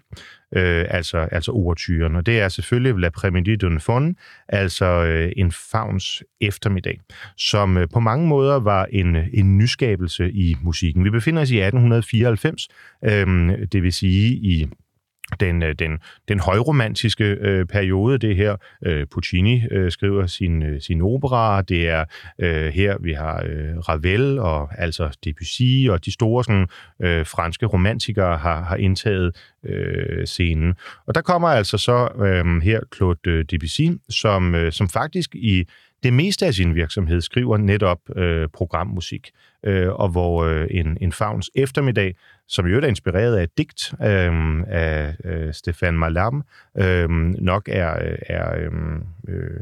øh, 0.56 0.84
altså, 0.88 1.18
altså 1.18 1.52
overtyren. 1.52 2.16
Og 2.16 2.26
det 2.26 2.40
er 2.40 2.48
selvfølgelig 2.48 3.00
La 3.00 3.10
Prémidi 3.18 3.56
d'un 3.64 3.78
Fond, 3.78 4.14
altså 4.48 4.86
øh, 4.86 5.32
en 5.36 5.52
fauns 5.52 6.22
eftermiddag, 6.40 7.00
som 7.36 7.76
øh, 7.76 7.88
på 7.92 8.00
mange 8.00 8.28
måder 8.28 8.60
var 8.60 8.86
en, 8.90 9.16
øh, 9.16 9.26
en 9.34 9.58
nyskabelse 9.58 10.32
i 10.32 10.56
musikken. 10.62 11.04
Vi 11.04 11.10
befinder 11.10 11.42
os 11.42 11.50
i 11.50 11.60
1894, 11.60 12.68
øh, 13.04 13.66
det 13.72 13.82
vil 13.82 13.92
sige 13.92 14.28
i 14.32 14.68
den, 15.40 15.62
øh, 15.62 15.74
den, 15.78 15.98
den 16.28 16.40
højromantiske 16.40 17.24
øh, 17.24 17.66
periode, 17.66 18.18
det 18.18 18.36
her 18.36 18.56
øh, 18.86 19.06
Puccini 19.06 19.62
øh, 19.70 19.90
skriver 19.90 20.26
sin, 20.26 20.62
øh, 20.62 20.80
sin 20.80 21.00
opera, 21.02 21.62
det 21.62 21.88
er 21.88 22.04
øh, 22.38 22.72
her 22.72 22.96
vi 23.00 23.12
har 23.12 23.42
øh, 23.46 23.78
Ravel 23.78 24.38
og 24.38 24.68
altså 24.78 25.18
Debussy 25.24 25.88
og 25.90 26.04
de 26.04 26.12
store 26.12 26.44
sådan, 26.44 26.68
øh, 27.02 27.26
franske 27.26 27.66
romantikere 27.66 28.38
har, 28.38 28.62
har 28.62 28.76
indtaget 28.76 29.36
øh, 29.64 30.26
scenen. 30.26 30.74
Og 31.06 31.14
der 31.14 31.20
kommer 31.20 31.48
altså 31.48 31.78
så 31.78 32.08
øh, 32.24 32.62
her 32.62 32.80
Claude 32.96 33.42
Debussy, 33.42 33.88
som, 34.08 34.54
øh, 34.54 34.72
som 34.72 34.88
faktisk 34.88 35.34
i 35.34 35.64
det 36.02 36.12
meste 36.12 36.46
af 36.46 36.54
sin 36.54 36.74
virksomhed 36.74 37.20
skriver 37.20 37.56
netop 37.56 37.98
øh, 38.16 38.48
programmusik, 38.48 39.30
øh, 39.64 39.88
og 39.88 40.08
hvor 40.08 40.44
øh, 40.44 40.66
en, 40.70 40.98
en 41.00 41.12
fauns 41.12 41.50
eftermiddag, 41.54 42.14
som 42.48 42.66
jo 42.66 42.78
er 42.78 42.86
inspireret 42.86 43.36
af 43.36 43.42
et 43.42 43.58
digt 43.58 43.94
øh, 44.02 44.62
af 44.66 45.16
øh, 45.24 45.54
Stefan 45.54 45.94
Malam, 45.94 46.42
øh, 46.78 47.08
nok 47.38 47.68
er, 47.72 48.08
øh, 48.10 48.18
er 48.26 48.56
øh, 48.58 48.70
øh, 49.28 49.60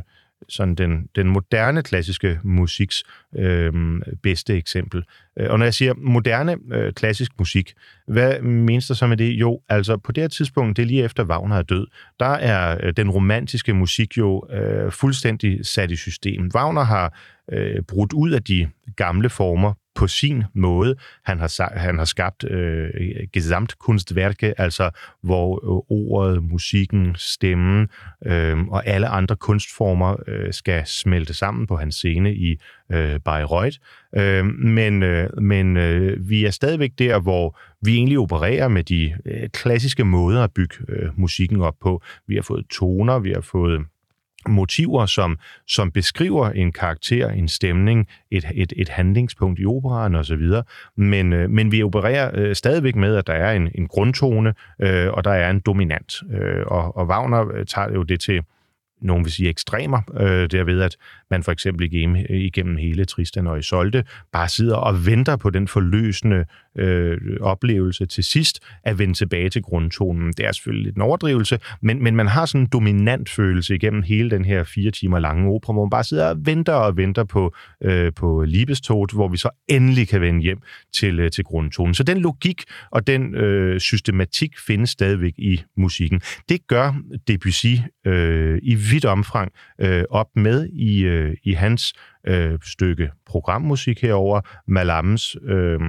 sådan 0.49 0.75
den, 0.75 1.09
den 1.17 1.29
moderne 1.29 1.83
klassiske 1.83 2.41
musiks 2.45 3.05
øh, 3.37 3.73
bedste 4.23 4.57
eksempel. 4.57 5.05
Øh, 5.39 5.51
og 5.51 5.59
når 5.59 5.67
jeg 5.67 5.75
siger 5.75 5.95
moderne 5.97 6.57
øh, 6.73 6.93
klassisk 6.93 7.33
musik, 7.39 7.75
hvad 8.07 8.41
menes 8.43 8.87
der 8.87 8.95
så 8.95 9.07
med 9.07 9.17
det? 9.17 9.31
Jo, 9.33 9.61
altså 9.69 9.97
på 9.97 10.13
det 10.13 10.23
her 10.23 10.29
tidspunkt, 10.29 10.77
det 10.77 10.83
er 10.83 10.87
lige 10.87 11.05
efter 11.05 11.25
Wagner 11.25 11.57
er 11.57 11.63
død, 11.63 11.87
der 12.21 12.27
er 12.27 12.79
øh, 12.83 12.93
den 12.97 13.11
romantiske 13.11 13.75
musik 13.75 14.19
jo 14.19 14.47
øh, 14.51 14.93
fuldstændig 14.93 15.67
sat 15.67 15.91
i 15.91 15.97
system. 15.97 16.51
Wagner 16.55 16.83
har 16.83 17.19
øh, 17.53 17.83
brudt 17.83 18.13
ud 18.13 18.31
af 18.31 18.43
de 18.43 18.69
gamle 18.97 19.31
former 19.31 19.73
på 19.95 20.07
sin 20.07 20.45
måde. 20.55 20.97
Han 21.25 21.39
har, 21.39 21.79
han 21.79 21.99
har 21.99 22.05
skabt 22.05 22.45
øh, 22.45 22.91
gesamtkunstværke, 23.33 24.61
altså 24.61 24.91
hvor 25.23 25.55
øh, 25.55 25.97
ordet, 25.99 26.43
musikken, 26.43 27.15
stemmen 27.19 27.89
øh, 28.27 28.59
og 28.59 28.87
alle 28.87 29.09
andre 29.09 29.37
kunstformer 29.37 30.17
øh, 30.29 30.53
skal 30.53 30.87
smelte 30.87 31.35
sammen 31.35 31.67
på 31.67 31.77
hans 31.77 31.95
scene 31.95 32.35
i 32.35 32.61
øh, 32.93 33.21
Bayreuth. 33.21 33.77
Øh, 34.17 34.47
men 34.47 35.03
øh, 35.03 35.43
men 35.43 35.77
øh, 35.77 36.29
vi 36.29 36.45
er 36.45 36.51
stadigvæk 36.51 36.93
der, 36.99 37.21
hvor 37.21 37.59
vi 37.83 37.97
egentlig 37.97 38.19
opererer 38.19 38.69
med 38.69 38.85
de 38.85 39.15
øh, 39.27 39.49
klassiske 39.49 40.05
måder 40.05 40.45
at 40.45 40.53
bygge 40.55 40.77
øh, 40.89 41.21
musikken 41.21 41.61
op 41.61 41.75
på. 41.81 42.03
Vi 42.27 42.35
har 42.35 42.43
fået 42.43 42.67
toner, 42.71 43.19
vi 43.19 43.33
har 43.33 43.41
fået 43.41 43.81
motiver, 44.49 45.07
som, 45.07 45.39
som 45.67 45.91
beskriver 45.91 46.51
en 46.51 46.73
karakter, 46.73 47.29
en 47.29 47.49
stemning, 47.49 48.09
et, 48.31 48.45
et, 48.55 48.73
et 48.77 48.89
handlingspunkt 48.89 49.61
i 49.61 49.67
operaen 49.67 50.15
osv. 50.15 50.51
Men, 50.97 51.33
øh, 51.33 51.51
men 51.51 51.73
vi 51.73 51.83
opererer 51.83 52.31
øh, 52.35 52.55
stadigvæk 52.55 52.97
med, 52.97 53.17
at 53.17 53.27
der 53.27 53.33
er 53.33 53.53
en, 53.53 53.69
en 53.75 53.89
grundtone, 53.89 54.55
øh, 54.79 55.13
og 55.13 55.25
der 55.25 55.33
er 55.33 55.51
en 55.51 55.61
dominant. 55.61 56.15
Øh, 56.33 56.63
og, 56.67 56.97
og 56.97 57.07
Wagner 57.07 57.53
øh, 57.55 57.67
tager 57.67 57.93
jo 57.95 58.03
det 58.03 58.21
til 58.21 58.43
nogen 59.05 59.25
vil 59.25 59.33
sige 59.33 59.49
ekstremer, 59.49 60.01
øh, 60.21 60.51
derved 60.51 60.81
at 60.81 60.97
man 61.31 61.43
for 61.43 61.53
eksempel 61.53 61.93
igennem, 61.93 62.27
igennem 62.31 62.77
hele 62.77 63.05
Tristan 63.05 63.47
og 63.47 63.59
Isolde 63.59 64.05
bare 64.33 64.49
sidder 64.49 64.77
og 64.77 65.07
venter 65.07 65.37
på 65.37 65.51
den 65.51 65.69
forløsende 65.69 66.45
øh, 66.79 67.19
oplevelse 67.41 68.07
til 68.07 68.25
sidst 68.25 68.61
at 68.85 68.99
vende 68.99 69.15
tilbage 69.15 69.49
til 69.49 69.63
grundtonen. 69.63 70.33
Det 70.33 70.47
er 70.47 70.53
selvfølgelig 70.53 70.85
lidt 70.85 70.97
en 70.97 71.03
overdrivelse, 71.03 71.59
men, 71.83 72.03
men 72.03 72.17
man 72.17 72.27
har 72.27 72.47
sådan 72.47 72.61
en 72.61 72.69
dominant 72.73 73.31
følelse 73.31 73.75
igennem 73.75 74.03
hele 74.03 74.31
den 74.31 74.45
her 74.45 74.65
fire 74.65 74.91
timer 74.91 75.19
lange 75.19 75.51
opera, 75.51 75.73
hvor 75.73 75.85
man 75.85 75.91
bare 75.91 76.05
sidder 76.05 76.29
og 76.29 76.37
venter 76.47 76.73
og 76.73 76.97
venter 76.97 77.25
på, 77.25 77.55
øh, 77.83 78.13
på 78.13 78.45
Liebestod, 78.45 79.15
hvor 79.15 79.29
vi 79.29 79.37
så 79.37 79.51
endelig 79.69 80.09
kan 80.09 80.21
vende 80.21 80.43
hjem 80.43 80.59
til, 80.95 81.21
øh, 81.21 81.31
til 81.31 81.45
grundtonen. 81.45 81.95
Så 81.95 82.03
den 82.03 82.19
logik 82.19 82.63
og 82.91 83.07
den 83.07 83.35
øh, 83.35 83.81
systematik 83.81 84.59
findes 84.67 84.91
stadigvæk 84.91 85.33
i 85.39 85.63
musikken. 85.77 86.21
Det 86.49 86.67
gør 86.67 86.95
Debussy 87.29 87.75
øh, 88.07 88.59
i 88.63 88.75
vidt 88.75 89.05
omfang 89.05 89.53
øh, 89.81 90.05
op 90.11 90.29
med 90.37 90.69
i, 90.73 91.05
øh, 91.05 91.37
i 91.45 91.53
hans 91.53 91.95
øh, 92.27 92.59
stykke 92.65 93.11
programmusik 93.27 94.03
herover, 94.03 94.41
Malams 94.67 95.37
øh, 95.43 95.81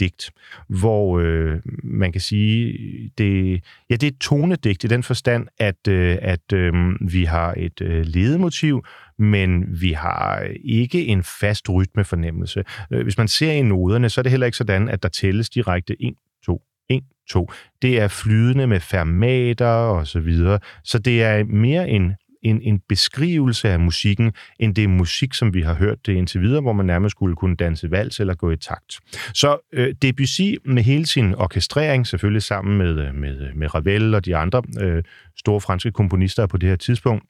digt, 0.00 0.30
hvor 0.68 1.18
øh, 1.18 1.58
man 1.82 2.12
kan 2.12 2.20
sige, 2.20 2.78
det, 3.18 3.64
ja, 3.90 3.94
det 3.94 4.02
er 4.02 4.10
et 4.10 4.18
tonedigt 4.18 4.84
i 4.84 4.86
den 4.86 5.02
forstand, 5.02 5.46
at, 5.58 5.88
øh, 5.88 6.18
at 6.22 6.52
øh, 6.52 6.72
vi 7.00 7.24
har 7.24 7.54
et 7.56 7.80
øh, 7.80 8.06
ledemotiv, 8.06 8.84
men 9.18 9.80
vi 9.80 9.92
har 9.92 10.46
ikke 10.64 11.06
en 11.06 11.22
fast 11.22 11.70
rytmefornemmelse. 11.70 12.64
Øh, 12.90 13.02
hvis 13.02 13.18
man 13.18 13.28
ser 13.28 13.52
i 13.52 13.62
noderne, 13.62 14.08
så 14.08 14.20
er 14.20 14.22
det 14.22 14.30
heller 14.30 14.46
ikke 14.46 14.58
sådan, 14.58 14.88
at 14.88 15.02
der 15.02 15.08
tælles 15.08 15.50
direkte 15.50 15.96
1, 16.02 16.14
2, 16.46 16.62
1, 16.90 17.02
2. 17.28 17.50
Det 17.82 18.00
er 18.00 18.08
flydende 18.08 18.66
med 18.66 18.80
fermater 18.80 19.66
og 19.66 20.06
så 20.06 20.20
videre. 20.20 20.58
Så 20.84 20.98
det 20.98 21.22
er 21.22 21.44
mere 21.44 21.88
en 21.88 22.12
en, 22.42 22.62
en 22.62 22.80
beskrivelse 22.88 23.68
af 23.68 23.80
musikken, 23.80 24.32
end 24.58 24.74
det 24.74 24.84
er 24.84 24.88
musik, 24.88 25.34
som 25.34 25.54
vi 25.54 25.62
har 25.62 25.74
hørt 25.74 26.06
det 26.06 26.12
indtil 26.12 26.40
videre, 26.40 26.60
hvor 26.60 26.72
man 26.72 26.86
nærmest 26.86 27.10
skulle 27.10 27.36
kunne 27.36 27.56
danse 27.56 27.90
vals 27.90 28.20
eller 28.20 28.34
gå 28.34 28.50
i 28.50 28.56
takt. 28.56 28.98
Så 29.34 29.58
øh, 29.72 29.94
Debussy 30.02 30.54
med 30.64 30.82
hele 30.82 31.06
sin 31.06 31.34
orkestrering, 31.34 32.06
selvfølgelig 32.06 32.42
sammen 32.42 32.78
med, 32.78 33.06
øh, 33.06 33.14
med, 33.14 33.40
øh, 33.40 33.56
med 33.56 33.74
Ravel 33.74 34.14
og 34.14 34.24
de 34.24 34.36
andre 34.36 34.62
øh, 34.80 35.02
store 35.36 35.60
franske 35.60 35.92
komponister 35.92 36.46
på 36.46 36.56
det 36.56 36.68
her 36.68 36.76
tidspunkt, 36.76 37.24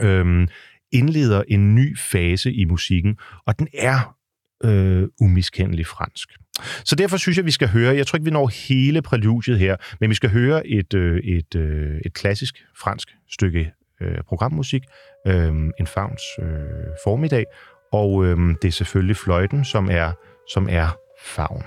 øh, 0.00 0.48
indleder 0.92 1.42
en 1.48 1.74
ny 1.74 1.98
fase 1.98 2.52
i 2.52 2.64
musikken, 2.64 3.18
og 3.46 3.58
den 3.58 3.68
er 3.74 4.16
øh, 4.64 5.08
umiskendelig 5.20 5.86
fransk. 5.86 6.28
Så 6.84 6.96
derfor 6.96 7.16
synes 7.16 7.36
jeg, 7.36 7.44
vi 7.44 7.50
skal 7.50 7.68
høre, 7.68 7.96
jeg 7.96 8.06
tror 8.06 8.16
ikke, 8.16 8.24
vi 8.24 8.30
når 8.30 8.68
hele 8.68 9.02
præludiet 9.02 9.58
her, 9.58 9.76
men 10.00 10.10
vi 10.10 10.14
skal 10.14 10.30
høre 10.30 10.66
et, 10.66 10.94
øh, 10.94 11.20
et, 11.24 11.54
øh, 11.54 12.00
et 12.06 12.14
klassisk 12.14 12.64
fransk 12.76 13.08
stykke 13.30 13.72
øh, 14.04 14.18
programmusik, 14.28 14.82
øh, 15.26 15.54
en 15.80 15.86
fagns 15.86 16.22
øh, 16.38 16.46
formiddag, 17.04 17.46
og 17.92 18.24
øh, 18.24 18.36
det 18.62 18.68
er 18.68 18.72
selvfølgelig 18.72 19.16
fløjten, 19.16 19.64
som 19.64 19.88
er, 19.90 20.12
som 20.48 20.68
er 20.70 20.98
favn. 21.24 21.64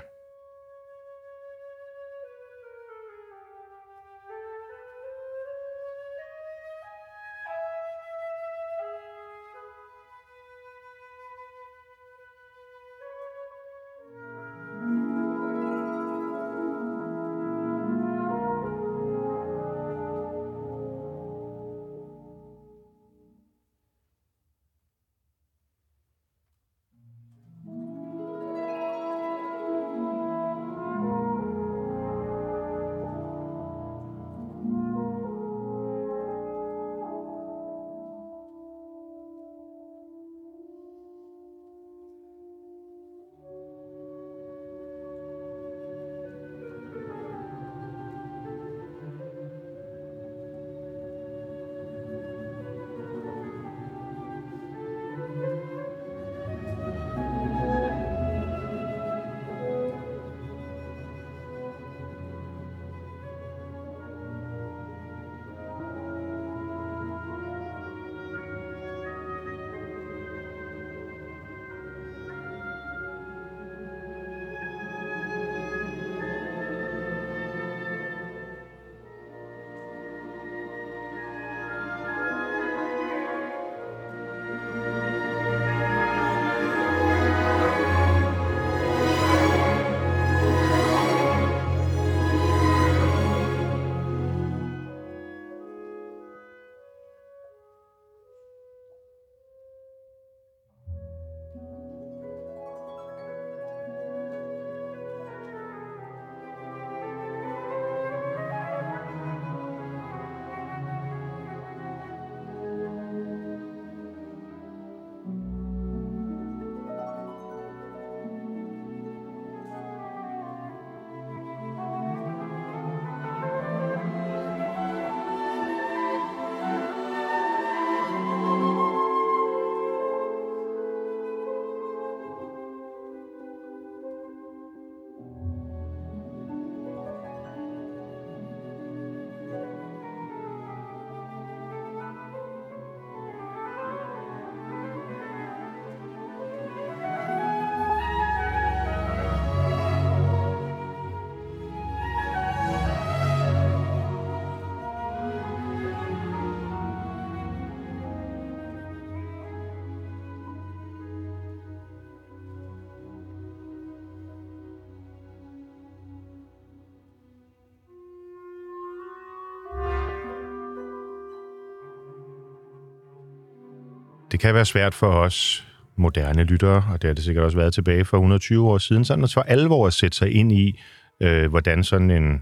Det 174.38 174.42
kan 174.42 174.54
være 174.54 174.66
svært 174.66 174.94
for 174.94 175.08
os 175.08 175.68
moderne 175.96 176.44
lyttere, 176.44 176.84
og 176.92 177.02
det 177.02 177.08
har 177.08 177.14
det 177.14 177.24
sikkert 177.24 177.46
også 177.46 177.58
været 177.58 177.74
tilbage 177.74 178.06
for 178.06 178.18
120 178.18 178.70
år 178.70 178.78
siden, 178.78 179.06
sådan 179.06 179.24
at 179.24 179.34
for 179.34 179.42
alvor 179.42 179.88
at 179.88 179.94
sætte 179.94 180.18
sig 180.18 180.32
ind 180.32 180.52
i, 180.52 180.80
øh, 181.22 181.50
hvordan 181.50 181.84
sådan 181.84 182.12
en, 182.12 182.42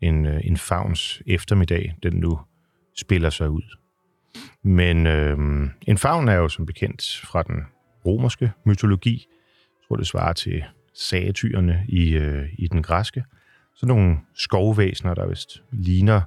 en, 0.00 0.26
øh, 0.26 0.40
en 0.44 0.56
favns 0.56 1.22
eftermiddag, 1.26 1.94
den 2.02 2.12
nu 2.12 2.40
spiller 2.96 3.30
sig 3.30 3.50
ud. 3.50 3.62
Men 4.62 5.06
øh, 5.06 5.38
en 5.86 5.98
favn 5.98 6.28
er 6.28 6.34
jo 6.34 6.48
som 6.48 6.66
bekendt 6.66 7.20
fra 7.24 7.42
den 7.42 7.56
romerske 8.06 8.52
mytologi. 8.66 9.12
Jeg 9.12 9.88
tror, 9.88 9.96
det 9.96 10.06
svarer 10.06 10.32
til 10.32 10.64
satyrerne 10.94 11.84
i, 11.88 12.10
øh, 12.10 12.48
i 12.58 12.68
den 12.68 12.82
græske. 12.82 13.24
Så 13.74 13.86
nogle 13.86 14.16
skovvæsener, 14.34 15.14
der 15.14 15.26
vist 15.26 15.62
ligner 15.72 16.20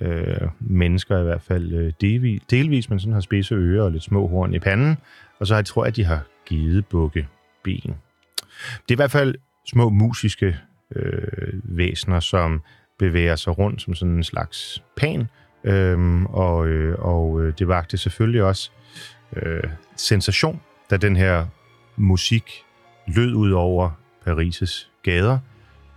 øh, 0.00 0.48
mennesker 0.60 1.20
i 1.20 1.22
hvert 1.22 1.42
fald 1.42 1.72
øh, 1.72 1.92
delvis, 2.00 2.42
delvis, 2.50 2.90
men 2.90 3.00
sådan 3.00 3.12
har 3.12 3.20
spidse 3.20 3.54
ører 3.54 3.82
og 3.82 3.92
lidt 3.92 4.02
små 4.02 4.26
horn 4.26 4.54
i 4.54 4.58
panden, 4.58 4.96
og 5.38 5.46
så 5.46 5.54
jeg 5.54 5.64
tror 5.64 5.84
jeg, 5.84 5.88
at 5.88 5.96
de 5.96 6.04
har 6.04 6.20
givet 6.46 6.86
bukke 6.86 7.28
ben. 7.62 7.94
Det 8.88 8.90
er 8.90 8.92
i 8.92 8.94
hvert 8.94 9.10
fald 9.10 9.34
små 9.66 9.88
musiske 9.88 10.56
øh, 10.96 11.52
væsener, 11.64 12.20
som 12.20 12.62
bevæger 12.98 13.36
sig 13.36 13.58
rundt 13.58 13.82
som 13.82 13.94
sådan 13.94 14.14
en 14.14 14.24
slags 14.24 14.82
pan, 14.96 15.28
øh, 15.64 16.22
og, 16.22 16.66
øh, 16.66 16.98
og 16.98 17.42
øh, 17.42 17.52
det 17.58 17.68
vagte 17.68 17.98
selvfølgelig 17.98 18.42
også 18.42 18.70
øh, 19.36 19.62
sensation, 19.96 20.60
da 20.90 20.96
den 20.96 21.16
her 21.16 21.46
musik 21.96 22.52
lød 23.06 23.34
ud 23.34 23.50
over 23.50 23.90
Paris' 24.26 24.88
gader, 25.02 25.38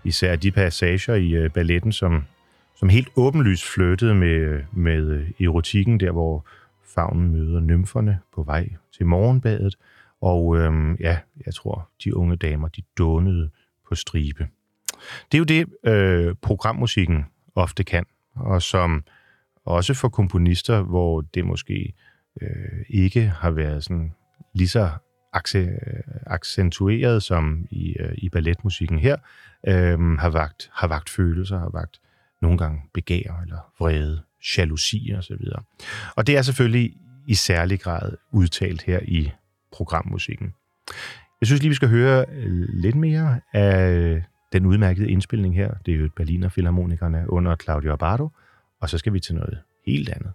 især 0.03 0.35
de 0.35 0.51
passager 0.51 1.15
i 1.15 1.31
øh, 1.31 1.49
balletten, 1.49 1.91
som 1.91 2.23
som 2.75 2.89
helt 2.89 3.07
åbenlyst 3.15 3.65
flyttede 3.73 4.15
med, 4.15 4.63
med 4.71 5.09
øh, 5.09 5.31
erotikken, 5.41 5.99
der 5.99 6.11
hvor 6.11 6.45
fagnen 6.95 7.31
møder 7.31 7.59
nymferne 7.59 8.19
på 8.35 8.43
vej 8.43 8.69
til 8.97 9.05
morgenbadet. 9.05 9.75
Og 10.21 10.57
øhm, 10.57 10.95
ja, 10.95 11.19
jeg 11.45 11.53
tror, 11.53 11.89
de 12.03 12.15
unge 12.15 12.35
damer, 12.35 12.67
de 12.67 12.81
dånede 12.97 13.49
på 13.87 13.95
stribe. 13.95 14.47
Det 15.31 15.37
er 15.37 15.39
jo 15.39 15.43
det, 15.43 15.67
øh, 15.83 16.35
programmusikken 16.41 17.25
ofte 17.55 17.83
kan, 17.83 18.05
og 18.35 18.61
som 18.61 19.03
også 19.65 19.93
for 19.93 20.09
komponister, 20.09 20.81
hvor 20.81 21.21
det 21.21 21.45
måske 21.45 21.93
øh, 22.41 22.85
ikke 22.89 23.21
har 23.21 23.51
været 23.51 23.83
sådan 23.83 24.13
lige 24.53 24.67
så 24.67 24.89
accentueret 26.25 27.23
som 27.23 27.67
i, 27.71 27.95
øh, 27.99 28.13
i 28.17 28.29
balletmusikken 28.29 28.99
her, 28.99 29.17
øh, 29.67 29.99
har, 30.17 30.29
vagt, 30.29 30.69
har 30.73 30.87
vagt 30.87 31.09
følelser, 31.09 31.59
har 31.59 31.69
vagt 31.69 31.99
nogle 32.45 32.57
gange 32.57 32.81
begær 32.93 33.41
eller 33.43 33.73
vrede, 33.79 34.21
jalousi 34.57 35.13
og 35.17 35.23
så 35.23 35.35
videre. 35.39 35.63
Og 36.15 36.27
det 36.27 36.37
er 36.37 36.41
selvfølgelig 36.41 36.93
i 37.27 37.33
særlig 37.33 37.79
grad 37.79 38.13
udtalt 38.31 38.81
her 38.83 38.99
i 39.03 39.31
programmusikken. 39.71 40.53
Jeg 41.41 41.47
synes 41.47 41.61
lige, 41.61 41.69
vi 41.69 41.75
skal 41.75 41.89
høre 41.89 42.25
øh, 42.31 42.69
lidt 42.69 42.95
mere 42.95 43.39
af 43.53 43.91
øh, 43.91 44.21
den 44.53 44.65
udmærkede 44.65 45.09
indspilning 45.09 45.55
her. 45.55 45.73
Det 45.85 45.93
er 45.93 45.97
jo 45.97 46.09
Berliner 46.15 46.49
Philharmonikerne 46.49 47.25
under 47.29 47.55
Claudio 47.55 47.93
Abbado, 47.93 48.29
og 48.81 48.89
så 48.89 48.97
skal 48.97 49.13
vi 49.13 49.19
til 49.19 49.35
noget 49.35 49.57
helt 49.85 50.09
andet. 50.09 50.31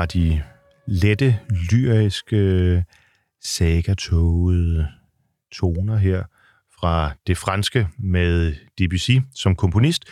Fra 0.00 0.06
de 0.06 0.42
lette, 0.86 1.38
lyriske, 1.72 2.84
sagatogede 3.42 4.88
toner 5.52 5.96
her 5.96 6.22
fra 6.80 7.12
det 7.26 7.38
franske 7.38 7.88
med 7.98 8.54
Debussy 8.78 9.18
som 9.34 9.56
komponist, 9.56 10.04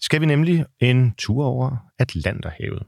skal 0.00 0.20
vi 0.20 0.26
nemlig 0.26 0.64
en 0.80 1.14
tur 1.18 1.44
over 1.44 1.76
Atlanterhavet. 1.98 2.82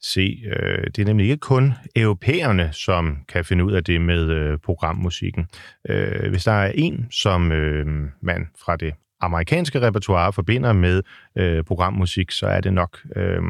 Se, 0.00 0.42
øh, 0.46 0.84
det 0.86 0.98
er 0.98 1.04
nemlig 1.04 1.30
ikke 1.30 1.40
kun 1.40 1.72
europæerne, 1.96 2.72
som 2.72 3.18
kan 3.28 3.44
finde 3.44 3.64
ud 3.64 3.72
af 3.72 3.84
det 3.84 4.00
med 4.00 4.30
øh, 4.30 4.58
programmusikken. 4.58 5.46
Øh, 5.88 6.30
hvis 6.30 6.44
der 6.44 6.52
er 6.52 6.72
en, 6.74 7.06
som 7.10 7.52
øh, 7.52 7.86
man 8.22 8.48
fra 8.64 8.76
det 8.76 8.94
amerikanske 9.20 9.80
repertoire 9.80 10.32
forbinder 10.32 10.72
med 10.72 11.02
øh, 11.38 11.64
programmusik, 11.64 12.30
så 12.30 12.46
er 12.46 12.60
det 12.60 12.72
nok 12.72 12.98
øh, 13.16 13.42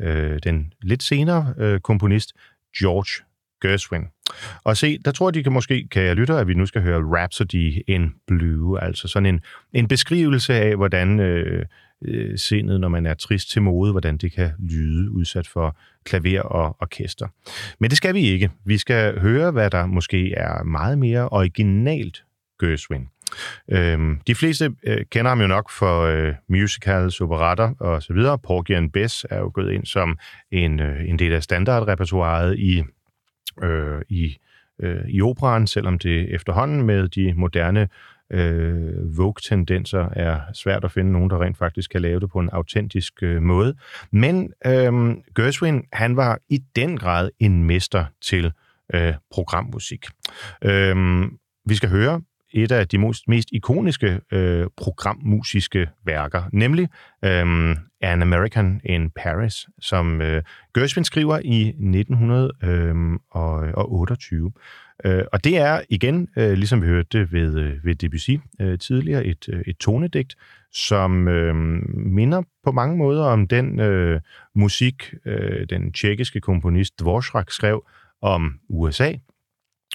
øh, 0.00 0.38
den 0.44 0.72
lidt 0.82 1.02
senere 1.02 1.54
øh, 1.58 1.80
komponist 1.80 2.32
George 2.78 3.24
Gershwin. 3.62 4.04
Og 4.64 4.76
se, 4.76 4.98
der 4.98 5.10
tror 5.10 5.28
jeg, 5.28 5.34
de 5.34 5.42
kan 5.42 5.52
måske, 5.52 5.88
kan 5.90 6.02
jeg 6.02 6.16
lytte, 6.16 6.34
at 6.34 6.48
vi 6.48 6.54
nu 6.54 6.66
skal 6.66 6.82
høre 6.82 7.02
Rhapsody 7.16 7.82
in 7.86 8.14
Blue, 8.26 8.82
altså 8.82 9.08
sådan 9.08 9.26
en, 9.26 9.40
en 9.72 9.88
beskrivelse 9.88 10.54
af, 10.54 10.76
hvordan 10.76 11.20
øh, 11.20 11.66
øh, 12.04 12.38
sindet, 12.38 12.80
når 12.80 12.88
man 12.88 13.06
er 13.06 13.14
trist 13.14 13.50
til 13.50 13.62
mode, 13.62 13.90
hvordan 13.90 14.16
det 14.16 14.32
kan 14.32 14.50
lyde 14.58 15.10
udsat 15.10 15.48
for 15.48 15.76
klaver 16.04 16.40
og 16.40 16.76
orkester. 16.80 17.28
Men 17.78 17.90
det 17.90 17.96
skal 17.96 18.14
vi 18.14 18.20
ikke. 18.20 18.50
Vi 18.64 18.78
skal 18.78 19.20
høre, 19.20 19.50
hvad 19.50 19.70
der 19.70 19.86
måske 19.86 20.32
er 20.32 20.62
meget 20.62 20.98
mere 20.98 21.28
originalt 21.28 22.24
Gershwin. 22.60 23.08
Øhm, 23.70 24.20
de 24.26 24.34
fleste 24.34 24.72
øh, 24.86 25.04
kender 25.10 25.28
ham 25.28 25.40
jo 25.40 25.46
nok 25.46 25.70
for 25.70 26.00
øh, 26.00 26.34
musicals, 26.48 27.20
operatter 27.20 27.74
og 27.80 28.02
så 28.02 28.12
videre. 28.12 28.38
Porgy 28.38 28.76
and 28.76 28.92
Bess 28.92 29.26
er 29.30 29.38
jo 29.38 29.50
gået 29.54 29.72
ind 29.72 29.86
som 29.86 30.18
en, 30.50 30.80
øh, 30.80 31.08
en 31.08 31.18
del 31.18 31.32
af 31.32 31.42
standardrepertoireet 31.42 32.58
i, 32.58 32.84
øh, 33.62 34.02
i, 34.08 34.36
øh, 34.82 35.04
i 35.08 35.22
operan, 35.22 35.66
selvom 35.66 35.98
det 35.98 36.34
efterhånden 36.34 36.82
med 36.82 37.08
de 37.08 37.34
moderne 37.36 37.88
øh, 38.30 39.18
Vogue-tendenser 39.18 40.08
er 40.12 40.40
svært 40.54 40.84
at 40.84 40.92
finde 40.92 41.12
nogen, 41.12 41.30
der 41.30 41.42
rent 41.42 41.58
faktisk 41.58 41.90
kan 41.90 42.02
lave 42.02 42.20
det 42.20 42.30
på 42.30 42.38
en 42.38 42.50
autentisk 42.52 43.22
øh, 43.22 43.42
måde. 43.42 43.74
Men 44.12 44.52
øh, 44.66 44.92
Gershwin, 45.36 45.84
han 45.92 46.16
var 46.16 46.38
i 46.48 46.58
den 46.76 46.96
grad 46.96 47.30
en 47.38 47.64
mester 47.64 48.04
til 48.22 48.52
øh, 48.94 49.14
programmusik. 49.30 50.06
Øh, 50.64 51.22
vi 51.66 51.74
skal 51.74 51.88
høre 51.88 52.20
et 52.52 52.72
af 52.72 52.88
de 52.88 52.98
mest, 52.98 53.28
mest 53.28 53.48
ikoniske 53.52 54.20
øh, 54.32 54.66
programmusiske 54.76 55.88
værker, 56.04 56.42
nemlig 56.52 56.88
øh, 57.24 57.76
An 58.00 58.22
American 58.22 58.80
in 58.84 59.10
Paris, 59.10 59.66
som 59.80 60.20
øh, 60.20 60.42
Gershwin 60.74 61.04
skriver 61.04 61.38
i 61.44 61.68
1928. 61.68 64.52
Øh, 65.04 65.18
øh, 65.18 65.24
og 65.32 65.44
det 65.44 65.58
er 65.58 65.80
igen, 65.88 66.28
øh, 66.36 66.52
ligesom 66.52 66.82
vi 66.82 66.86
hørte 66.86 67.32
ved, 67.32 67.58
øh, 67.58 67.84
ved 67.84 67.94
Debussy 67.94 68.30
øh, 68.60 68.78
tidligere, 68.78 69.24
et, 69.24 69.48
øh, 69.52 69.62
et 69.66 69.76
tonedigt, 69.76 70.36
som 70.72 71.28
øh, 71.28 71.54
minder 71.96 72.42
på 72.64 72.72
mange 72.72 72.96
måder 72.96 73.24
om 73.24 73.48
den 73.48 73.80
øh, 73.80 74.20
musik, 74.54 75.14
øh, 75.24 75.66
den 75.70 75.92
tjekkiske 75.92 76.40
komponist 76.40 77.00
Dvorak 77.00 77.50
skrev 77.50 77.86
om 78.22 78.54
USA, 78.68 79.12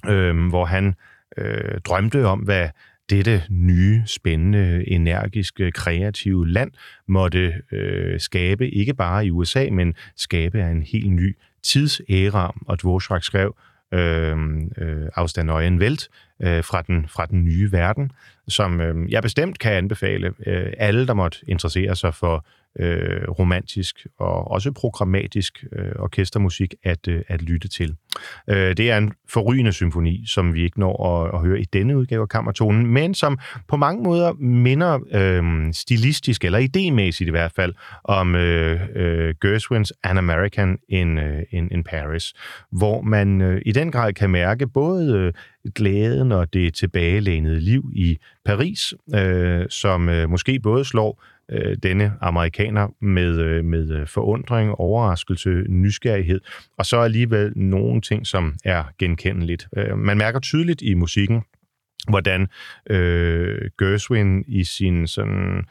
øh, 0.07 0.49
hvor 0.49 0.65
han 0.65 0.87
øh, 0.87 0.93
Øh, 1.37 1.79
drømte 1.81 2.25
om, 2.25 2.39
hvad 2.39 2.69
dette 3.09 3.43
nye, 3.49 4.03
spændende, 4.05 4.89
energiske, 4.89 5.63
øh, 5.63 5.71
kreative 5.71 6.47
land 6.49 6.71
måtte 7.07 7.53
øh, 7.71 8.19
skabe, 8.19 8.69
ikke 8.69 8.93
bare 8.93 9.25
i 9.25 9.31
USA, 9.31 9.69
men 9.71 9.93
skabe 10.15 10.63
af 10.63 10.67
en 10.69 10.83
helt 10.83 11.11
ny 11.11 11.37
tidsæra. 11.63 12.55
Og 12.67 12.81
Dvorak 12.81 13.23
skrev 13.23 13.55
øh, 13.93 14.37
øh, 14.77 15.07
Afstand 15.15 15.51
Øjen 15.51 15.79
Welt 15.79 16.09
øh, 16.41 16.63
fra, 16.63 16.81
den, 16.81 17.07
fra 17.07 17.25
den 17.25 17.45
nye 17.45 17.71
verden, 17.71 18.11
som 18.47 18.81
øh, 18.81 19.11
jeg 19.11 19.23
bestemt 19.23 19.59
kan 19.59 19.73
anbefale 19.73 20.33
øh, 20.47 20.73
alle, 20.77 21.07
der 21.07 21.13
måtte 21.13 21.39
interessere 21.47 21.95
sig 21.95 22.13
for 22.13 22.45
øh, 22.79 23.29
romantisk 23.29 24.07
og 24.19 24.51
også 24.51 24.71
programmatisk 24.71 25.65
øh, 25.71 25.91
orkestermusik 25.99 26.73
at, 26.83 27.07
øh, 27.07 27.21
at 27.27 27.41
lytte 27.41 27.67
til. 27.67 27.95
Øh, 28.49 28.77
det 28.77 28.91
er 28.91 28.97
en 28.97 29.11
forrygende 29.29 29.73
symfoni, 29.73 30.23
som 30.27 30.53
vi 30.53 30.63
ikke 30.63 30.79
når 30.79 31.23
at, 31.23 31.31
at 31.33 31.39
høre 31.47 31.59
i 31.59 31.65
denne 31.65 31.97
udgave 31.97 32.21
af 32.21 32.29
Kammertonen, 32.29 32.87
men 32.87 33.13
som 33.13 33.39
på 33.67 33.77
mange 33.77 34.03
måder 34.03 34.33
minder 34.33 34.99
øh, 35.11 35.73
stilistisk, 35.73 36.45
eller 36.45 36.59
idémæssigt 36.59 37.27
i 37.27 37.31
hvert 37.31 37.51
fald, 37.55 37.73
om 38.03 38.35
øh, 38.35 38.81
øh, 38.95 39.35
Gershwins 39.41 39.93
An 40.03 40.17
American 40.17 40.77
in, 40.89 41.17
øh, 41.17 41.43
in, 41.51 41.69
in 41.71 41.83
Paris, 41.83 42.33
hvor 42.71 43.01
man 43.01 43.41
øh, 43.41 43.61
i 43.65 43.71
den 43.71 43.91
grad 43.91 44.13
kan 44.13 44.29
mærke 44.29 44.67
både 44.67 45.13
øh, 45.17 45.33
glæden 45.75 46.31
og 46.31 46.53
det 46.53 46.73
tilbagelænede 46.73 47.59
liv 47.59 47.91
i 47.93 48.17
Paris, 48.45 48.93
øh, 49.15 49.65
som 49.69 50.09
øh, 50.09 50.29
måske 50.29 50.59
både 50.59 50.85
slår 50.85 51.23
øh, 51.51 51.77
denne 51.83 52.13
amerikaner 52.21 52.87
med, 53.01 53.39
øh, 53.39 53.65
med 53.65 53.91
øh, 53.91 54.07
forundring, 54.07 54.71
overraskelse, 54.71 55.49
nysgerrighed, 55.69 56.41
og 56.77 56.85
så 56.85 56.99
alligevel 56.99 57.53
nogle 57.55 58.01
ting, 58.01 58.27
som 58.27 58.55
er 58.65 58.83
genkendeligt. 58.99 59.67
Øh, 59.77 59.97
man 59.97 60.17
mærker 60.17 60.39
tydeligt 60.39 60.81
i 60.81 60.93
musikken, 60.93 61.41
hvordan 62.07 62.47
øh, 62.89 63.69
Gershwin 63.79 64.43
i 64.47 64.63
sin 64.63 65.07
sådan 65.07 65.65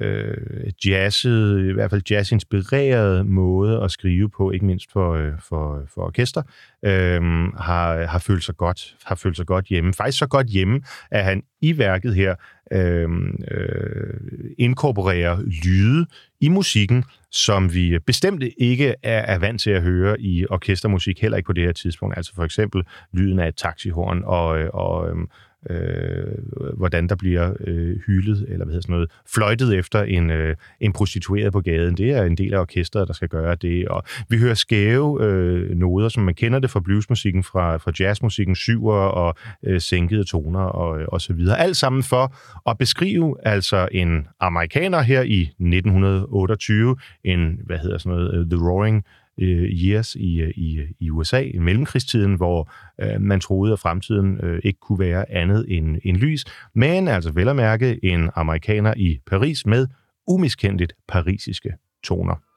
øh, 0.00 0.70
jazzet, 0.86 1.68
i 1.70 1.72
hvert 1.72 1.90
fald 1.90 2.02
jazzinspireret 2.10 3.26
måde 3.26 3.82
at 3.82 3.90
skrive 3.90 4.30
på, 4.30 4.50
ikke 4.50 4.66
mindst 4.66 4.92
for, 4.92 5.12
øh, 5.12 5.32
for, 5.48 5.82
for 5.94 6.02
orkester, 6.02 6.42
øh, 6.84 7.22
har, 7.58 8.06
har 8.06 8.18
følt 8.18 8.44
sig 8.44 8.56
godt, 8.56 8.96
har 9.04 9.14
følt 9.14 9.36
sig 9.36 9.46
godt 9.46 9.64
hjemme. 9.64 9.94
Faktisk 9.94 10.18
så 10.18 10.26
godt 10.26 10.46
hjemme, 10.46 10.80
at 11.10 11.24
han 11.24 11.42
i 11.60 11.78
værket 11.78 12.14
her 12.14 12.34
øh, 12.72 13.08
øh, 13.50 14.20
inkorporerer 14.58 15.38
lyde 15.64 16.06
i 16.40 16.48
musikken, 16.48 17.04
som 17.30 17.74
vi 17.74 17.98
bestemt 18.06 18.44
ikke 18.58 18.94
er, 19.02 19.18
er 19.18 19.38
vant 19.38 19.60
til 19.60 19.70
at 19.70 19.82
høre 19.82 20.20
i 20.20 20.46
orkestermusik, 20.50 21.20
heller 21.20 21.36
ikke 21.36 21.46
på 21.46 21.52
det 21.52 21.64
her 21.64 21.72
tidspunkt. 21.72 22.16
Altså 22.16 22.34
for 22.34 22.44
eksempel 22.44 22.82
lyden 23.12 23.38
af 23.38 23.48
et 23.48 23.56
taxihorn 23.56 24.22
og, 24.24 24.58
øh, 24.58 24.70
og, 24.72 25.10
øhm, 25.10 25.28
øh, 25.70 26.26
hvordan 26.76 27.08
der 27.08 27.16
bliver 27.16 27.52
øh, 27.66 27.96
hyldet, 28.06 28.46
eller 28.48 28.64
hvad 28.64 28.72
hedder 28.72 28.80
sådan 28.80 28.92
noget, 28.92 29.10
fløjtet 29.34 29.78
efter 29.78 30.02
en, 30.02 30.30
øh, 30.30 30.56
en 30.80 30.92
prostitueret 30.92 31.52
på 31.52 31.60
gaden. 31.60 31.96
Det 31.96 32.10
er 32.10 32.22
en 32.22 32.36
del 32.36 32.54
af 32.54 32.60
orkestret, 32.60 33.08
der 33.08 33.14
skal 33.14 33.28
gøre 33.28 33.54
det. 33.54 33.88
Og 33.88 34.02
vi 34.28 34.38
hører 34.38 34.54
skæve 34.54 35.24
øh, 35.24 35.76
noder, 35.76 36.08
som 36.08 36.22
man 36.22 36.34
kender 36.34 36.58
det 36.58 36.70
fra 36.70 36.80
bluesmusikken, 36.80 37.42
fra, 37.42 37.76
fra 37.76 37.92
jazzmusikken, 38.00 38.54
syver 38.56 38.94
og 38.94 39.34
øh, 39.62 39.80
sænkede 39.80 40.24
toner 40.24 40.60
og, 40.60 41.00
øh, 41.00 41.06
og 41.08 41.20
så 41.20 41.32
videre. 41.32 41.58
Alt 41.58 41.76
sammen 41.76 42.02
for 42.02 42.34
at 42.70 42.78
beskrive 42.78 43.36
altså 43.42 43.88
en 43.92 44.26
amerikaner 44.40 45.00
her 45.00 45.22
i 45.22 45.40
1928, 45.40 46.96
en, 47.24 47.60
hvad 47.66 47.78
hedder 47.78 47.98
sådan 47.98 48.18
noget, 48.18 48.34
øh, 48.34 48.46
The 48.46 48.68
Roaring 48.68 49.04
øh, 49.38 49.64
years 49.84 50.14
i, 50.14 50.40
øh, 50.40 50.50
i, 50.56 50.78
øh, 50.78 50.88
i 51.00 51.10
USA, 51.10 51.40
i 51.40 51.58
mellemkrigstiden, 51.58 52.34
hvor 52.34 52.72
øh, 53.00 53.20
man 53.20 53.40
troede, 53.40 53.72
at 53.72 53.78
fremtiden 53.78 54.40
øh, 54.42 54.60
ikke 54.64 54.80
kunne 54.80 54.98
være 54.98 55.32
andet 55.32 55.64
end, 55.68 55.96
end 56.04 56.16
lys, 56.16 56.44
men 56.74 57.08
altså 57.08 57.30
vel 57.32 57.48
at 57.48 57.56
mærke 57.56 58.04
en 58.04 58.30
amerikaner 58.34 58.94
i 58.96 59.18
Paris 59.26 59.66
med 59.66 59.86
umiskendeligt 60.26 60.92
parisiske 61.08 61.74
toner. 62.04 62.47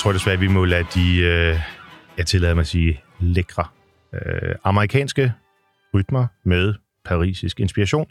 Tror 0.00 0.12
desværre, 0.12 0.34
at 0.34 0.40
vi 0.40 0.48
må 0.48 0.64
lade 0.64 0.86
de, 0.94 1.18
øh, 1.18 1.60
jeg 2.18 2.26
tillader 2.26 2.54
mig 2.54 2.60
at 2.60 2.66
sige, 2.66 3.00
lækre 3.20 3.64
øh, 4.14 4.54
amerikanske 4.64 5.32
rytmer 5.94 6.26
med 6.44 6.74
parisisk 7.04 7.60
inspiration 7.60 8.06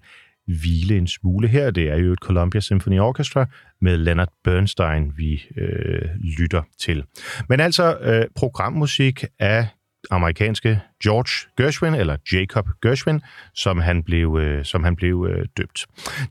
hvile 0.62 0.98
en 0.98 1.08
smule 1.08 1.48
her. 1.48 1.72
Det 1.72 1.90
er 1.90 1.98
jo 1.98 2.14
et 2.14 2.20
Columbia 2.20 2.62
Symphony 2.62 3.00
Orchestra 3.00 3.46
med 3.82 3.98
Leonard 3.98 4.34
Bernstein, 4.44 5.14
vi 5.18 5.42
øh, 5.58 6.02
lytter 6.40 6.64
til. 6.80 7.04
Men 7.50 7.60
altså 7.60 7.98
øh, 8.02 8.26
programmusik 8.36 9.24
af 9.40 9.68
amerikanske 10.10 10.82
George 11.04 11.50
Gershwin, 11.58 11.94
eller 11.94 12.18
Jacob 12.34 12.68
Gershwin, 12.82 13.22
som 13.54 13.80
han 13.80 14.04
blev, 14.04 14.38
øh, 14.42 14.66
som 14.66 14.84
han 14.84 14.96
blev 14.96 15.28
øh, 15.30 15.46
døbt. 15.58 15.86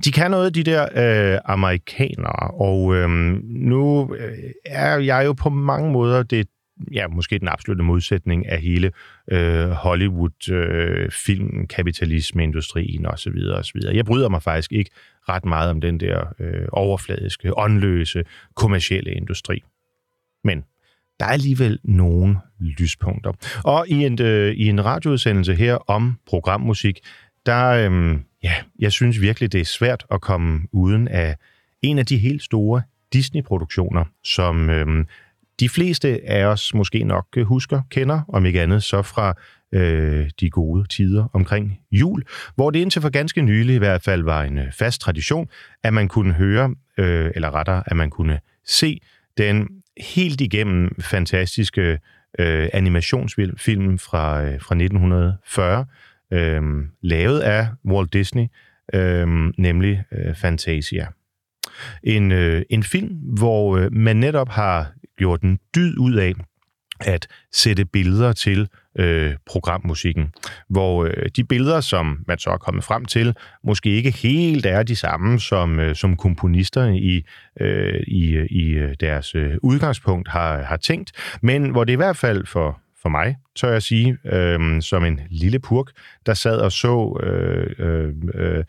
De 0.05 0.13
kan 0.13 0.31
noget, 0.31 0.55
de 0.55 0.63
der 0.63 0.83
øh, 0.83 1.41
amerikanere, 1.45 2.51
og 2.51 2.95
øh, 2.95 3.09
nu 3.45 4.15
øh, 4.15 4.39
er 4.67 4.99
jeg 4.99 5.27
jo 5.27 5.33
på 5.33 5.51
mange 5.51 5.93
måder 5.93 6.23
det 6.23 6.49
ja, 6.93 7.09
måske 7.09 7.39
den 7.39 7.49
absolutte 7.49 7.85
modsætning 7.85 8.47
af 8.47 8.61
hele 8.61 8.93
øh, 9.33 9.69
Hollywood, 9.69 10.51
øh, 10.51 11.11
film, 11.11 11.67
kapitalismeindustrien 11.67 13.07
osv. 13.07 13.39
osv. 13.53 13.81
Jeg 13.93 14.05
bryder 14.05 14.29
mig 14.29 14.43
faktisk 14.43 14.73
ikke 14.73 14.91
ret 15.29 15.45
meget 15.45 15.71
om 15.71 15.81
den 15.81 16.01
der 16.01 16.35
øh, 16.39 16.69
overfladiske, 16.73 17.59
åndløse, 17.59 18.25
kommercielle 18.55 19.13
industri. 19.13 19.63
Men 20.45 20.65
der 21.21 21.27
er 21.27 21.31
alligevel 21.31 21.79
nogle 21.85 22.37
lyspunkter. 22.61 23.33
Og 23.65 23.89
i 23.89 24.07
en, 24.07 24.23
øh, 24.23 24.55
i 24.55 24.69
en 24.69 24.85
radioudsendelse 24.85 25.55
her 25.55 25.75
om 25.91 26.19
programmusik, 26.27 27.01
der, 27.47 27.69
øh, 27.69 28.19
ja, 28.43 28.55
jeg 28.79 28.93
synes 28.93 29.21
virkelig, 29.21 29.53
det 29.53 29.61
er 29.61 29.65
svært 29.65 30.07
at 30.11 30.21
komme 30.21 30.61
uden 30.73 31.09
af 31.09 31.37
en 31.83 31.99
af 31.99 32.07
de 32.07 32.19
helt 32.19 32.43
store 32.43 32.83
Disney-produktioner, 33.13 34.05
som 34.25 34.71
øh, 34.71 35.05
de 35.61 35.69
fleste 35.69 36.21
af 36.27 36.45
os 36.45 36.75
måske 36.75 37.05
nok 37.05 37.27
øh, 37.37 37.47
husker, 37.47 37.83
kender, 37.91 38.21
om 38.29 38.47
ikke 38.47 38.63
andet, 38.63 38.83
så 38.83 39.03
fra 39.03 39.35
øh, 39.73 40.31
de 40.41 40.51
gode 40.51 40.87
tider 40.89 41.29
omkring 41.33 41.79
jul, 41.91 42.23
hvor 42.55 42.71
det 42.71 42.79
indtil 42.79 43.03
for 43.03 43.11
ganske 43.11 43.43
nylig 43.43 43.75
i 43.75 43.79
hvert 43.79 44.03
fald 44.03 44.23
var 44.23 44.43
en 44.43 44.59
øh, 44.59 44.73
fast 44.73 45.01
tradition, 45.01 45.49
at 45.83 45.95
man 45.95 46.09
kunne 46.09 46.33
høre, 46.33 46.75
øh, 46.99 47.31
eller 47.35 47.55
rettere, 47.55 47.83
at 47.87 47.97
man 47.97 48.11
kunne 48.11 48.41
se 48.67 49.01
den 49.39 49.69
helt 50.01 50.41
igennem 50.41 50.91
fantastiske 51.01 51.99
øh, 52.39 52.69
animationsfilm 52.73 53.99
fra, 53.99 54.43
øh, 54.43 54.61
fra 54.61 54.75
1940, 54.75 55.87
øh, 56.33 56.63
lavet 57.03 57.41
af 57.41 57.69
Walt 57.85 58.13
Disney, 58.13 58.47
øh, 58.95 59.27
nemlig 59.59 60.05
øh, 60.13 60.35
Fantasia. 60.35 61.07
En, 62.03 62.33
øh, 62.33 62.63
en 62.71 62.83
film, 62.83 63.15
hvor 63.39 63.77
øh, 63.77 63.93
man 63.93 64.17
netop 64.17 64.49
har 64.49 64.93
gjort 65.19 65.43
en 65.43 65.59
dyd 65.77 65.99
ud 65.99 66.15
af 66.15 66.33
at 67.01 67.27
sætte 67.53 67.85
billeder 67.85 68.33
til 68.33 68.69
øh, 68.99 69.35
programmusikken, 69.47 70.33
hvor 70.69 71.05
øh, 71.05 71.29
de 71.37 71.45
billeder, 71.45 71.81
som 71.81 72.25
man 72.27 72.39
så 72.39 72.51
er 72.51 72.57
kommet 72.57 72.85
frem 72.85 73.05
til, 73.05 73.35
måske 73.65 73.91
ikke 73.91 74.11
helt 74.11 74.67
er 74.67 74.83
de 74.83 74.97
samme, 74.97 75.41
som, 75.41 75.81
øh, 75.81 75.95
som 75.95 76.17
komponisterne 76.17 76.99
i, 76.99 77.25
øh, 77.61 78.01
i, 78.07 78.31
øh, 78.31 78.47
i 78.51 78.71
øh, 78.71 78.95
deres 79.01 79.35
øh, 79.35 79.55
udgangspunkt 79.63 80.29
har, 80.29 80.63
har 80.63 80.77
tænkt, 80.77 81.13
men 81.43 81.71
hvor 81.71 81.85
det 81.85 81.93
i 81.93 81.97
hvert 81.97 82.17
fald 82.17 82.47
for, 82.47 82.81
for 83.03 83.09
mig, 83.09 83.37
tør 83.57 83.73
jeg 83.73 83.83
sige, 83.83 84.17
øh, 84.25 84.83
som 84.83 85.05
en 85.05 85.21
lille 85.31 85.59
purk, 85.59 85.87
der 86.27 86.35
sad 86.35 86.59
og 86.59 86.73
så 86.73 87.21
øh, 87.23 87.71
øh, 87.79 88.15
øh, 88.35 88.65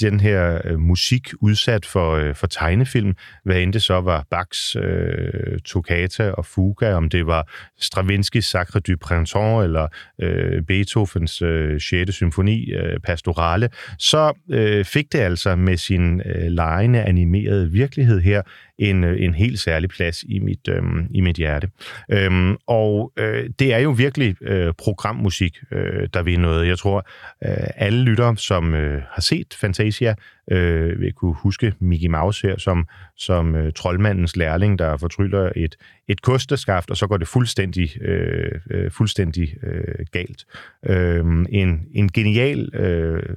den 0.00 0.20
her 0.20 0.60
øh, 0.64 0.78
musik 0.78 1.28
udsat 1.40 1.86
for, 1.86 2.12
øh, 2.12 2.34
for 2.34 2.46
tegnefilm, 2.46 3.14
hvad 3.44 3.56
end 3.56 3.72
det 3.72 3.82
så 3.82 4.00
var 4.00 4.26
Bachs 4.30 4.76
øh, 4.76 5.58
Toccata 5.64 6.30
og 6.30 6.46
Fuga, 6.46 6.94
om 6.94 7.08
det 7.08 7.26
var 7.26 7.50
Stravinskis 7.80 8.44
Sacre 8.44 8.80
du 8.80 8.96
Printemps 9.00 9.34
eller 9.64 9.88
øh, 10.22 10.62
Beethovens 10.62 11.42
øh, 11.42 11.80
6. 11.80 12.14
symfoni 12.14 12.72
øh, 12.72 13.00
Pastorale, 13.00 13.68
så 13.98 14.32
øh, 14.50 14.84
fik 14.84 15.12
det 15.12 15.18
altså 15.18 15.56
med 15.56 15.76
sin 15.76 16.20
øh, 16.20 16.46
lejende 16.46 17.02
animerede 17.02 17.70
virkelighed 17.70 18.20
her 18.20 18.42
en, 18.78 19.04
øh, 19.04 19.22
en 19.22 19.34
helt 19.34 19.58
særlig 19.58 19.90
plads 19.90 20.22
i 20.22 20.38
mit, 20.38 20.68
øh, 20.68 20.82
i 21.10 21.20
mit 21.20 21.36
hjerte. 21.36 21.68
Øhm, 22.10 22.56
og 22.66 23.12
øh, 23.16 23.50
det 23.58 23.74
er 23.74 23.78
jo 23.78 23.90
virkelig 23.90 24.42
øh, 24.42 24.72
programmusik, 24.78 25.56
øh, 25.72 26.08
der 26.14 26.22
vil 26.22 26.40
noget. 26.40 26.68
Jeg 26.68 26.78
tror, 26.78 27.08
øh, 27.44 27.66
alle 27.76 28.04
lytter, 28.04 28.34
som 28.34 28.74
øh, 28.74 29.02
har 29.10 29.22
set 29.22 29.56
Fantasia, 29.60 30.14
øh, 30.50 31.00
vil 31.00 31.12
kunne 31.12 31.34
huske 31.34 31.74
Mickey 31.80 32.08
Mouse 32.08 32.48
her 32.48 32.58
som, 32.58 32.88
som 33.16 33.54
øh, 33.54 33.72
troldmandens 33.72 34.36
lærling, 34.36 34.78
der 34.78 34.96
fortryller 34.96 35.52
et, 35.56 35.76
et 36.08 36.22
kosteskaft, 36.22 36.90
og 36.90 36.96
så 36.96 37.06
går 37.06 37.16
det 37.16 37.28
fuldstændig, 37.28 38.02
øh, 38.02 38.60
øh 38.70 38.90
fuldstændig 38.90 39.56
øh, 39.62 40.06
galt. 40.12 40.44
Øh, 40.86 41.24
en, 41.48 41.86
en 41.94 42.08
genial... 42.12 42.74
Øh, 42.74 43.36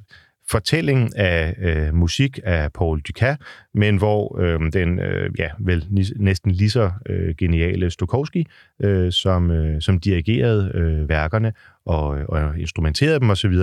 fortælling 0.50 1.18
af 1.18 1.56
øh, 1.62 1.96
musik 1.96 2.40
af 2.44 2.74
Paul 2.74 3.02
Dukas, 3.02 3.38
men 3.74 3.98
hvor 3.98 4.40
øh, 4.42 4.60
den 4.74 5.00
øh, 5.00 5.30
ja, 5.40 5.50
vel 5.60 5.86
næsten 6.16 6.52
lige 6.52 6.70
så 6.70 6.92
øh, 7.10 7.36
geniale 7.38 7.92
Stokowski, 7.92 8.48
øh, 8.84 9.12
som, 9.12 9.52
øh, 9.52 9.82
som 9.82 10.00
dirigerede 10.00 10.72
øh, 10.74 11.10
værkerne 11.10 11.54
og, 11.86 12.08
og 12.08 12.60
instrumenterede 12.60 13.20
dem 13.20 13.30
osv., 13.30 13.54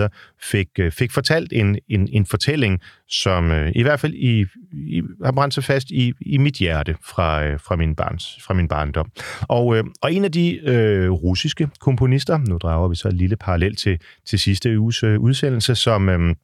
fik, 0.42 0.68
øh, 0.78 0.92
fik 0.92 1.12
fortalt 1.12 1.52
en, 1.52 1.78
en, 1.88 2.08
en 2.12 2.26
fortælling, 2.26 2.80
som 3.08 3.50
øh, 3.50 3.72
i 3.74 3.82
hvert 3.82 4.00
fald 4.00 4.14
i, 4.14 4.46
i, 4.72 5.02
har 5.24 5.32
brændt 5.32 5.54
sig 5.54 5.64
fast 5.64 5.90
i, 5.90 6.12
i 6.20 6.38
mit 6.38 6.54
hjerte 6.54 6.96
fra, 7.04 7.44
øh, 7.44 7.60
fra, 7.60 7.76
min 7.76 7.94
barns, 7.94 8.38
fra 8.46 8.54
min 8.54 8.68
barndom. 8.68 9.10
Og, 9.40 9.76
øh, 9.76 9.84
og 10.02 10.12
en 10.12 10.24
af 10.24 10.32
de 10.32 10.60
øh, 10.68 11.10
russiske 11.10 11.68
komponister, 11.80 12.38
nu 12.48 12.58
drager 12.58 12.88
vi 12.88 12.96
så 12.96 13.08
et 13.08 13.14
lille 13.14 13.36
parallel 13.36 13.76
til, 13.76 14.00
til 14.26 14.38
sidste 14.38 14.80
uges 14.80 15.02
øh, 15.02 15.20
udsendelse, 15.20 15.74
som... 15.74 16.08
Øh, 16.08 16.34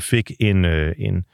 fik 0.00 0.32
en, 0.40 0.64
øh, 0.64 0.94
en, 0.98 1.24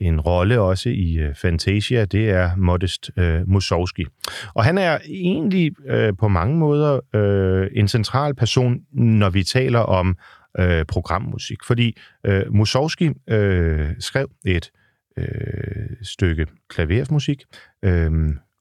en 0.00 0.20
rolle 0.20 0.60
også 0.60 0.88
i 0.88 1.18
øh, 1.18 1.34
Fantasia, 1.34 2.04
det 2.04 2.30
er 2.30 2.56
Modest 2.56 3.10
øh, 3.16 3.48
Mussorgsky. 3.48 4.06
Og 4.54 4.64
han 4.64 4.78
er 4.78 4.98
egentlig 5.06 5.72
øh, 5.86 6.12
på 6.18 6.28
mange 6.28 6.56
måder 6.56 7.00
øh, 7.14 7.68
en 7.72 7.88
central 7.88 8.34
person, 8.34 8.80
når 8.92 9.30
vi 9.30 9.42
taler 9.42 9.78
om 9.78 10.16
øh, 10.58 10.84
programmusik, 10.84 11.58
fordi 11.66 11.96
øh, 12.24 12.54
Mussorgsky 12.54 13.12
øh, 13.28 13.88
skrev 13.98 14.30
et 14.46 14.70
øh, 15.16 15.96
stykke 16.02 16.46
klavermusik, 16.68 17.42
øh, 17.82 18.10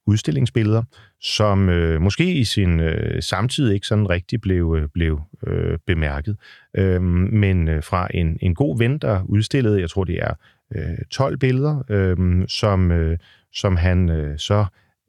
udstillingsbilleder, 0.08 0.84
som 1.22 1.70
øh, 1.70 2.02
måske 2.02 2.34
i 2.34 2.44
sin 2.44 2.80
øh, 2.80 3.24
samtid 3.24 3.72
ikke 3.72 3.88
sådan 3.88 4.10
rigtig 4.10 4.42
blev, 4.42 4.78
øh, 4.82 4.90
blev 4.94 5.22
øh, 5.48 5.78
bemærket. 5.88 6.38
Øh, 6.78 7.02
men 7.02 7.68
øh, 7.68 7.84
fra 7.84 8.08
en, 8.14 8.38
en 8.42 8.56
god 8.56 8.78
ven, 8.78 8.98
der 8.98 9.24
udstillede, 9.24 9.82
jeg 9.82 9.90
tror 9.90 10.04
det 10.04 10.16
er 10.16 10.34
øh, 10.76 10.98
12 11.12 11.38
billeder, 11.38 11.84
øh, 11.90 12.48
som, 12.48 12.92
øh, 12.92 13.18
som 13.54 13.76
han 13.76 14.10
øh, 14.10 14.40
så 14.40 14.66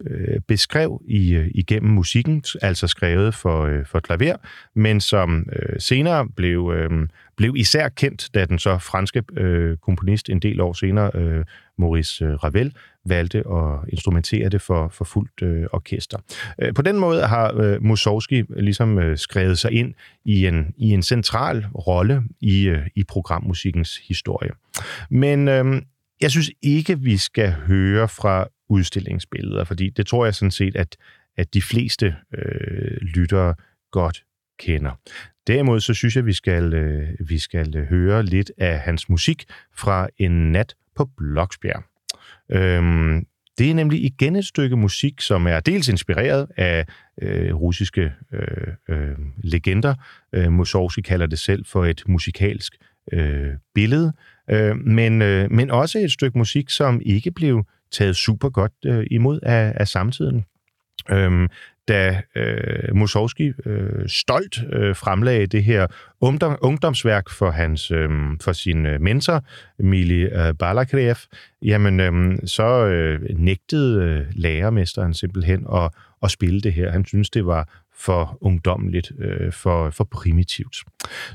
øh, 0.07 0.41
beskrev 0.49 1.03
i, 1.07 1.35
øh, 1.35 1.51
igennem 1.55 1.93
musikken, 1.93 2.45
altså 2.63 2.87
skrevet 2.87 3.35
for, 3.35 3.65
øh, 3.65 3.87
for 3.87 4.01
klaver, 4.01 4.37
men 4.75 5.01
som 5.01 5.47
øh, 5.53 5.81
senere 5.81 6.29
blev, 6.37 6.73
øh, 6.77 7.09
blev 7.37 7.55
især 7.57 7.89
kendt, 7.89 8.35
da 8.35 8.45
den 8.45 8.59
så 8.59 8.79
franske 8.79 9.23
øh, 9.37 9.77
komponist 9.77 10.29
en 10.29 10.41
del 10.41 10.61
år 10.61 10.73
senere, 10.73 11.11
øh, 11.15 11.45
Maurice 11.79 12.25
øh, 12.25 12.35
Ravel, 12.35 12.75
valgte 13.07 13.39
at 13.39 13.79
instrumentere 13.89 14.49
det 14.49 14.63
for, 14.63 14.89
for 14.89 15.05
fuldt 15.05 15.43
øh, 15.43 15.67
orkester. 15.73 16.19
Øh, 16.59 16.75
på 16.75 16.83
den 16.83 16.99
måde 16.99 17.27
har 17.27 17.55
øh, 17.55 17.83
Mussorgsky 17.83 18.45
ligesom 18.57 18.99
øh, 18.99 19.19
skrevet 19.19 19.59
sig 19.59 19.73
ind 19.73 19.95
i 20.25 20.47
en, 20.47 20.75
i 20.77 20.91
en 20.91 21.03
central 21.03 21.67
rolle 21.67 22.23
i, 22.41 22.69
øh, 22.69 22.87
i 22.97 23.05
programmusikkens 23.05 23.97
historie. 24.09 24.51
Men 25.11 25.49
øh, 25.49 25.83
jeg 26.21 26.31
synes 26.31 26.51
ikke, 26.63 27.01
vi 27.01 27.17
skal 27.17 27.53
høre 27.53 28.09
fra 28.09 28.47
udstillingsbilleder, 28.69 29.65
fordi 29.65 29.91
det 29.91 30.07
tror 30.07 30.25
jeg 30.25 30.35
sådan 30.35 30.51
set, 30.51 30.77
at, 30.77 30.97
at 31.37 31.55
de 31.55 31.63
fleste 31.63 32.17
øh, 32.35 32.97
lyttere 33.01 33.55
godt 33.91 34.25
kender. 34.59 34.91
Derimod 35.47 35.81
så 35.81 35.95
synes 35.95 36.17
jeg, 36.17 36.27
vi 36.27 36.33
skal, 36.33 36.75
øh, 36.75 37.09
vi 37.29 37.39
skal 37.39 37.87
høre 37.87 38.23
lidt 38.23 38.53
af 38.59 38.79
hans 38.79 39.09
musik 39.09 39.45
fra 39.77 40.09
En 40.19 40.53
nat 40.53 40.75
på 40.97 41.11
Bloksbjerg. 41.17 41.90
Øhm, 42.53 43.27
det 43.59 43.71
er 43.71 43.75
nemlig 43.75 44.05
igen 44.05 44.37
et 44.37 44.45
stykke 44.45 44.77
musik, 44.77 45.21
som 45.21 45.47
er 45.47 45.61
dels 45.61 45.89
inspireret 45.89 46.47
af 46.57 46.87
øh, 47.23 47.55
russiske 47.55 48.13
øh, 48.33 48.75
øh, 48.89 49.17
legender. 49.37 49.95
Øh, 50.33 50.53
Mussorgsky 50.53 51.01
kalder 51.01 51.27
det 51.27 51.39
selv 51.39 51.65
for 51.67 51.85
et 51.85 52.03
musikalsk 52.07 52.77
øh, 53.13 53.53
billede, 53.75 54.13
øh, 54.51 54.77
men, 54.77 55.23
øh, 55.23 55.53
men 55.53 55.71
også 55.71 55.99
et 55.99 56.13
stykke 56.13 56.39
musik, 56.39 56.71
som 56.71 57.01
ikke 57.05 57.31
blev 57.31 57.65
taget 57.93 58.17
super 58.17 58.49
godt 58.49 58.73
øh, 58.87 59.07
imod 59.11 59.41
af, 59.43 59.73
af 59.77 59.89
samtiden. 59.89 60.45
Øhm, 61.11 61.49
da 61.89 62.23
øh, 62.37 62.95
Mussorgsky 62.97 63.55
øh, 63.67 64.09
stolt 64.09 64.59
øh, 64.73 64.97
fremlagde 64.97 65.47
det 65.47 65.65
her 65.65 65.87
ungdom, 66.21 66.59
ungdomsværk 66.61 67.31
for 67.31 67.51
hans 67.51 67.91
øh, 67.91 68.09
for 68.41 68.53
sin 68.53 68.87
øh, 68.87 69.01
mentor, 69.01 69.45
Mili 69.79 70.23
øh, 70.23 70.55
Balakrev, 70.59 71.17
jamen 71.63 72.01
øh, 72.01 72.39
så 72.45 72.87
øh, 72.87 73.39
nægtede 73.39 74.05
øh, 74.05 74.27
lærermesteren 74.33 75.15
simpelthen 75.15 75.67
at, 75.75 75.91
at 76.23 76.31
spille 76.31 76.61
det 76.61 76.73
her. 76.73 76.91
Han 76.91 77.05
synes, 77.05 77.31
det 77.31 77.47
var 77.47 77.69
for 77.95 78.39
ungdommeligt, 78.41 79.13
øh, 79.19 79.53
for, 79.53 79.91
for 79.91 80.05
primitivt. 80.05 80.77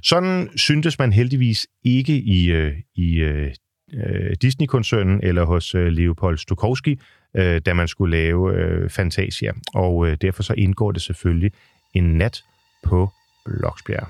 Sådan 0.01 0.49
syntes 0.55 0.99
man 0.99 1.13
heldigvis 1.13 1.67
ikke 1.83 2.17
i, 2.17 2.51
øh, 2.51 2.73
i 2.95 3.15
øh, 3.15 3.51
øh 3.93 4.35
Disney-koncernen 4.41 5.19
eller 5.23 5.43
hos 5.43 5.75
øh, 5.75 5.87
Leopold 5.87 6.37
Stokowski, 6.37 6.99
øh, 7.37 7.61
da 7.65 7.73
man 7.73 7.87
skulle 7.87 8.17
lave 8.17 8.53
øh, 8.53 8.89
Fantasia. 8.89 9.51
Og 9.73 10.07
øh, 10.07 10.17
derfor 10.21 10.43
så 10.43 10.53
indgår 10.53 10.91
det 10.91 11.01
selvfølgelig 11.01 11.51
en 11.93 12.03
nat 12.03 12.43
på 12.83 13.09
Bloksbjerg. 13.45 14.07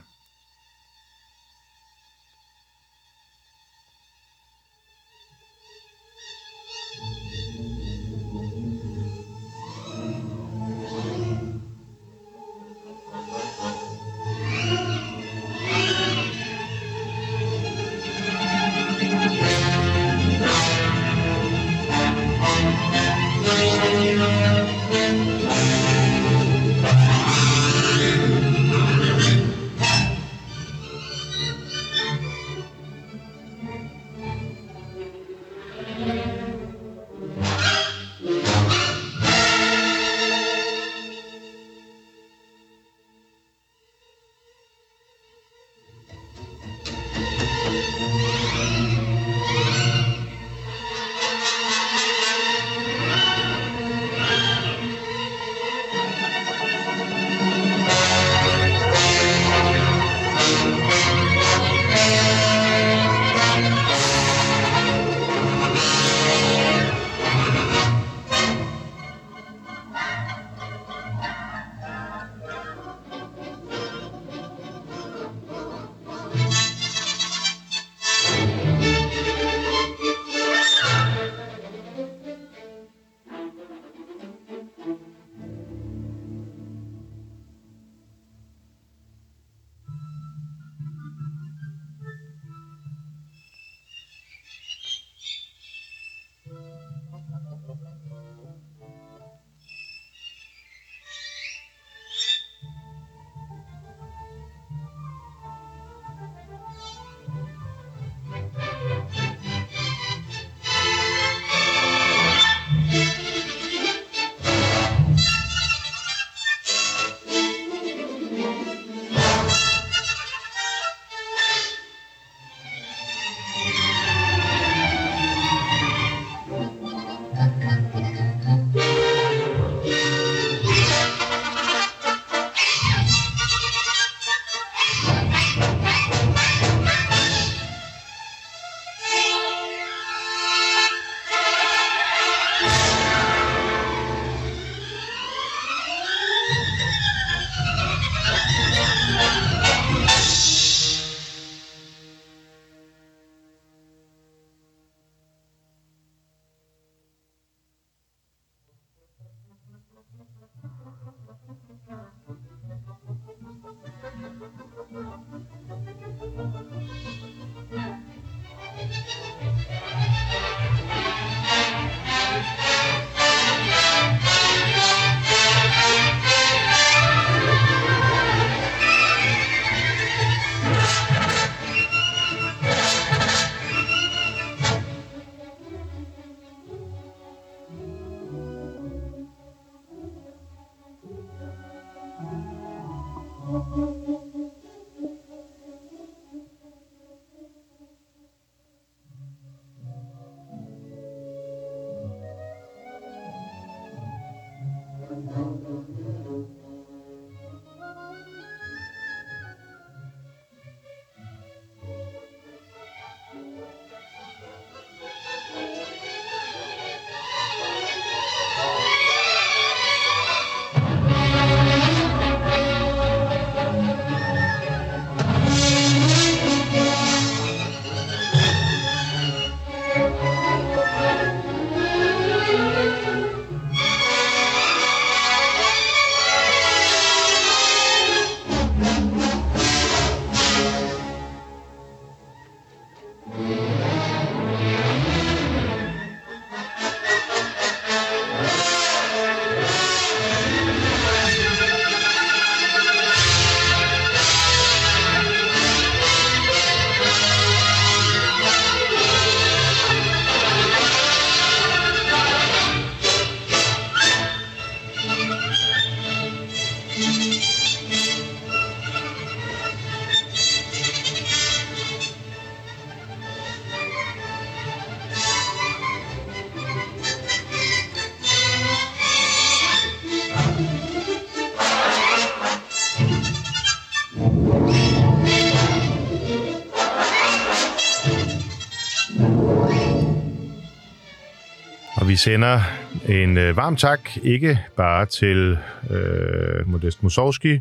Sender 292.25 292.61
en 293.09 293.37
øh, 293.37 293.57
varm 293.57 293.75
tak, 293.75 293.99
ikke 294.23 294.59
bare 294.77 295.05
til 295.05 295.57
øh, 295.89 296.67
Modest 296.67 297.03
Mussorgsky, 297.03 297.59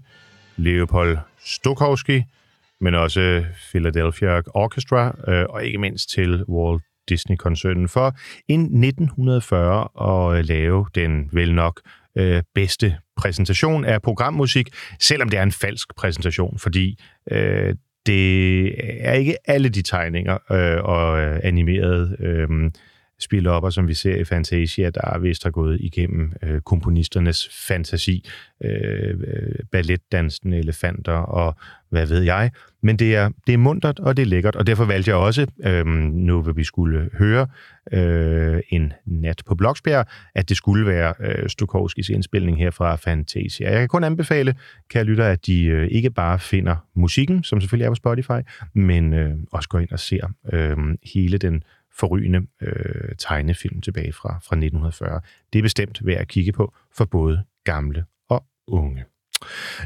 Leopold 0.56 1.18
Stokowski, 1.44 2.22
men 2.80 2.94
også 2.94 3.44
Philadelphia 3.70 4.40
Orchestra, 4.54 5.16
øh, 5.28 5.46
og 5.48 5.64
ikke 5.64 5.78
mindst 5.78 6.10
til 6.10 6.44
Walt 6.48 6.82
Disney-koncernen 7.08 7.88
for 7.88 8.14
i 8.48 8.52
1940 8.52 9.88
at 10.00 10.38
øh, 10.38 10.44
lave 10.44 10.86
den 10.94 11.28
vel 11.32 11.54
nok 11.54 11.80
øh, 12.18 12.42
bedste 12.54 12.96
præsentation 13.16 13.84
af 13.84 14.02
programmusik, 14.02 14.68
selvom 15.00 15.28
det 15.28 15.38
er 15.38 15.42
en 15.42 15.52
falsk 15.52 15.96
præsentation, 15.96 16.58
fordi 16.58 16.98
øh, 17.30 17.74
det 18.06 18.66
er 19.06 19.12
ikke 19.12 19.36
alle 19.44 19.68
de 19.68 19.82
tegninger 19.82 20.38
øh, 20.52 20.84
og 20.84 21.20
øh, 21.20 21.40
animerede 21.42 22.16
øh, 22.20 22.70
spillopper, 23.18 23.70
som 23.70 23.88
vi 23.88 23.94
ser 23.94 24.16
i 24.16 24.24
Fantasia, 24.24 24.90
der 24.90 25.18
vist 25.18 25.44
har 25.44 25.50
gået 25.50 25.80
igennem 25.80 26.32
øh, 26.42 26.60
komponisternes 26.60 27.66
fantasi, 27.68 28.28
øh, 28.64 29.10
øh, 29.10 29.54
balletdansende 29.72 30.58
elefanter 30.58 31.12
og 31.12 31.56
hvad 31.90 32.06
ved 32.06 32.22
jeg. 32.22 32.50
Men 32.82 32.96
det 32.96 33.16
er, 33.16 33.30
det 33.46 33.52
er 33.52 33.58
muntert, 33.58 34.00
og 34.00 34.16
det 34.16 34.22
er 34.22 34.26
lækkert, 34.26 34.56
og 34.56 34.66
derfor 34.66 34.84
valgte 34.84 35.08
jeg 35.10 35.16
også, 35.16 35.46
øh, 35.64 35.86
nu 35.86 36.42
vil 36.42 36.56
vi 36.56 36.64
skulle 36.64 37.10
høre 37.18 37.46
øh, 37.92 38.60
en 38.68 38.92
nat 39.06 39.42
på 39.46 39.54
Bloksbjerg, 39.54 40.06
at 40.34 40.48
det 40.48 40.56
skulle 40.56 40.86
være 40.86 41.14
øh, 41.20 41.48
Stokowskis 41.48 42.08
indspilning 42.08 42.58
her 42.58 42.70
fra 42.70 42.96
Fantasia. 42.96 43.70
Jeg 43.70 43.78
kan 43.78 43.88
kun 43.88 44.04
anbefale, 44.04 44.54
kære 44.90 45.04
lytter, 45.04 45.24
at 45.24 45.46
de 45.46 45.64
øh, 45.64 45.88
ikke 45.90 46.10
bare 46.10 46.38
finder 46.38 46.76
musikken, 46.94 47.42
som 47.42 47.60
selvfølgelig 47.60 47.84
er 47.86 47.90
på 47.90 47.94
Spotify, 47.94 48.40
men 48.74 49.14
øh, 49.14 49.32
også 49.52 49.68
går 49.68 49.78
ind 49.78 49.90
og 49.92 49.98
ser 49.98 50.26
øh, 50.52 50.76
hele 51.14 51.38
den 51.38 51.62
forrygende 51.98 52.46
øh, 52.62 53.16
tegnefilm 53.18 53.80
tilbage 53.80 54.12
fra, 54.12 54.28
fra 54.28 54.56
1940. 54.56 55.20
Det 55.52 55.58
er 55.58 55.62
bestemt 55.62 56.06
værd 56.06 56.20
at 56.20 56.28
kigge 56.28 56.52
på 56.52 56.74
for 56.96 57.04
både 57.04 57.44
gamle 57.64 58.04
og 58.28 58.44
unge. 58.66 59.04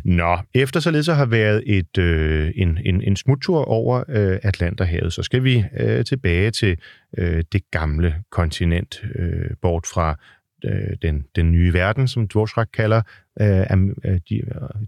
Nå, 0.05 0.39
efter 0.55 0.81
således 0.81 1.07
har 1.07 1.27
været 1.27 1.63
et, 1.67 1.99
øh, 1.99 2.53
en, 2.57 2.79
en, 2.85 3.03
en 3.03 3.17
smuttur 3.17 3.65
over 3.65 4.05
øh, 4.09 4.39
Atlanterhavet, 4.43 5.13
så 5.13 5.23
skal 5.23 5.45
vi 5.45 5.65
øh, 5.81 6.05
tilbage 6.05 6.51
til 6.51 6.79
øh, 7.19 7.45
det 7.53 7.71
gamle 7.71 8.15
kontinent, 8.31 9.05
øh, 9.15 9.51
bort 9.63 9.87
fra 9.87 10.19
øh, 10.65 10.97
den, 11.03 11.25
den 11.37 11.53
nye 11.53 11.73
verden, 11.73 12.09
som 12.09 12.29
Dvorak 12.29 12.69
kalder 12.75 13.03
øh, 13.41 13.67
øh 14.05 14.21
de, 14.29 14.37
øh, 14.37 14.43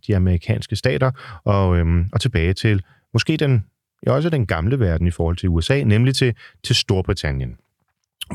de 0.07 0.17
amerikanske 0.17 0.77
stater, 0.77 1.41
og, 1.45 1.79
øh, 1.79 2.05
og 2.13 2.21
tilbage 2.21 2.53
til 2.53 2.83
måske 3.13 3.37
den 3.37 3.65
ja, 4.07 4.13
også 4.13 4.31
den 4.31 4.47
gamle 4.47 4.81
verden 4.81 5.07
i 5.07 5.11
forhold 5.11 5.37
til 5.37 5.49
USA, 5.49 5.85
nemlig 5.85 6.15
til, 6.15 6.35
til 6.65 6.77
Storbritannien, 6.77 7.57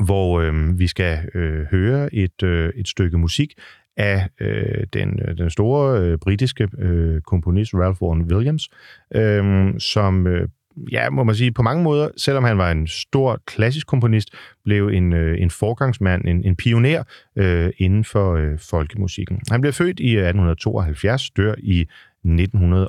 hvor 0.04 0.40
øh, 0.40 0.78
vi 0.78 0.86
skal 0.86 1.18
øh, 1.34 1.66
høre 1.66 2.14
et, 2.14 2.42
øh, 2.42 2.72
et 2.76 2.88
stykke 2.88 3.18
musik 3.18 3.54
af 3.96 4.28
øh, 4.40 4.86
den, 4.92 5.20
øh, 5.28 5.38
den 5.38 5.50
store 5.50 6.00
øh, 6.00 6.18
britiske 6.18 6.68
øh, 6.78 7.20
komponist 7.20 7.74
Ralph 7.74 8.02
Vaughan 8.02 8.22
Williams, 8.22 8.68
øh, 9.14 9.74
som 9.80 10.26
øh, 10.26 10.48
ja, 10.92 11.10
må 11.10 11.24
man 11.24 11.34
sige, 11.34 11.52
på 11.52 11.62
mange 11.62 11.82
måder, 11.82 12.08
selvom 12.16 12.44
han 12.44 12.58
var 12.58 12.70
en 12.70 12.86
stor 12.86 13.42
klassisk 13.46 13.86
komponist, 13.86 14.30
blev 14.64 14.88
en, 14.88 15.12
øh, 15.12 15.40
en 15.42 15.50
forgangsmand, 15.50 16.24
en, 16.24 16.44
en 16.44 16.56
pioner 16.56 17.02
øh, 17.36 17.70
inden 17.78 18.04
for 18.04 18.34
øh, 18.34 18.58
folkemusikken. 18.58 19.40
Han 19.50 19.60
blev 19.60 19.72
født 19.72 20.00
i 20.00 20.16
1872, 20.16 21.30
dør 21.30 21.54
i 21.58 21.80
1900 22.24 22.88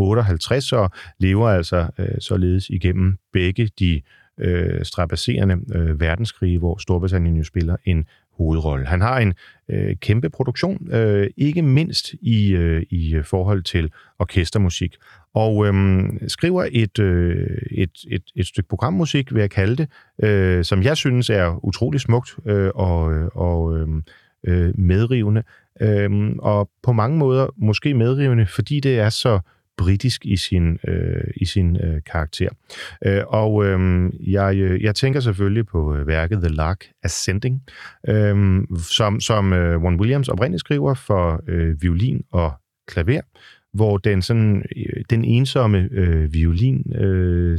58 0.00 0.72
og 0.72 0.90
lever 1.18 1.48
altså 1.48 1.86
øh, 1.98 2.20
således 2.20 2.68
igennem 2.68 3.16
begge 3.32 3.70
de 3.78 4.02
øh, 4.38 4.84
strapasserende 4.84 5.58
øh, 5.74 6.00
verdenskrige, 6.00 6.58
hvor 6.58 6.78
Storbritannien 6.78 7.36
jo 7.36 7.44
spiller 7.44 7.76
en 7.84 8.04
hovedrolle. 8.40 8.86
Han 8.86 9.00
har 9.00 9.18
en 9.18 9.34
øh, 9.68 9.96
kæmpe 9.96 10.30
produktion, 10.30 10.92
øh, 10.92 11.30
ikke 11.36 11.62
mindst 11.62 12.14
i, 12.22 12.52
øh, 12.52 12.82
i 12.90 13.22
forhold 13.24 13.62
til 13.62 13.92
orkestermusik, 14.18 14.96
og 15.34 15.66
øh, 15.66 16.04
skriver 16.28 16.68
et, 16.72 16.98
øh, 16.98 17.58
et, 17.70 17.90
et, 18.10 18.22
et 18.36 18.46
stykke 18.46 18.68
programmusik, 18.68 19.34
vil 19.34 19.40
jeg 19.40 19.50
kalde 19.50 19.76
det, 19.76 19.88
øh, 20.28 20.64
som 20.64 20.82
jeg 20.82 20.96
synes 20.96 21.30
er 21.30 21.64
utrolig 21.64 22.00
smukt 22.00 22.36
øh, 22.46 22.70
og, 22.74 23.04
og 23.34 23.78
øh, 23.78 23.88
øh 24.46 24.78
medrivende, 24.78 25.42
øh, 25.80 26.10
og 26.38 26.70
på 26.82 26.92
mange 26.92 27.18
måder 27.18 27.46
måske 27.56 27.94
medrivende, 27.94 28.46
fordi 28.46 28.80
det 28.80 28.98
er 28.98 29.08
så 29.08 29.40
britisk 29.80 30.26
i 30.26 30.36
sin, 30.36 30.78
øh, 30.88 31.24
i 31.36 31.44
sin 31.44 31.76
øh, 31.76 32.00
karakter. 32.06 32.48
Øh, 33.06 33.22
og 33.26 33.66
øh, 33.66 34.10
jeg, 34.32 34.56
øh, 34.56 34.82
jeg 34.82 34.94
tænker 34.94 35.20
selvfølgelig 35.20 35.66
på 35.66 35.96
øh, 35.96 36.06
værket 36.06 36.38
The 36.38 36.48
Lark 36.48 36.84
Ascending, 37.02 37.62
øh, 38.08 38.62
som, 38.78 39.20
som 39.20 39.52
øh, 39.52 39.82
Ron 39.82 40.00
Williams 40.00 40.28
oprindeligt 40.28 40.60
skriver 40.60 40.94
for 40.94 41.42
øh, 41.48 41.82
violin 41.82 42.24
og 42.32 42.52
klaver, 42.88 43.20
hvor 43.72 43.98
den 43.98 44.22
sådan 44.22 44.64
øh, 44.76 45.04
den 45.10 45.24
ensomme 45.24 45.88
øh, 45.92 46.34
violin 46.34 46.94
øh, 46.94 47.58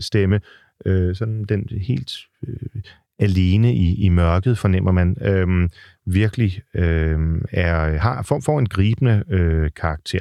stemme, 0.00 0.40
øh, 0.86 1.14
sådan 1.14 1.44
den 1.44 1.68
helt 1.80 2.12
øh, 2.48 2.82
alene 3.18 3.74
i, 3.74 4.04
i 4.04 4.08
mørket, 4.08 4.58
fornemmer 4.58 4.92
man, 4.92 5.16
øh, 5.20 5.68
virkelig 6.06 6.62
øh, 6.74 7.18
er, 7.52 7.98
har, 7.98 8.22
får, 8.22 8.40
får 8.40 8.58
en 8.58 8.66
gribende 8.66 9.24
øh, 9.28 9.70
karakter. 9.76 10.20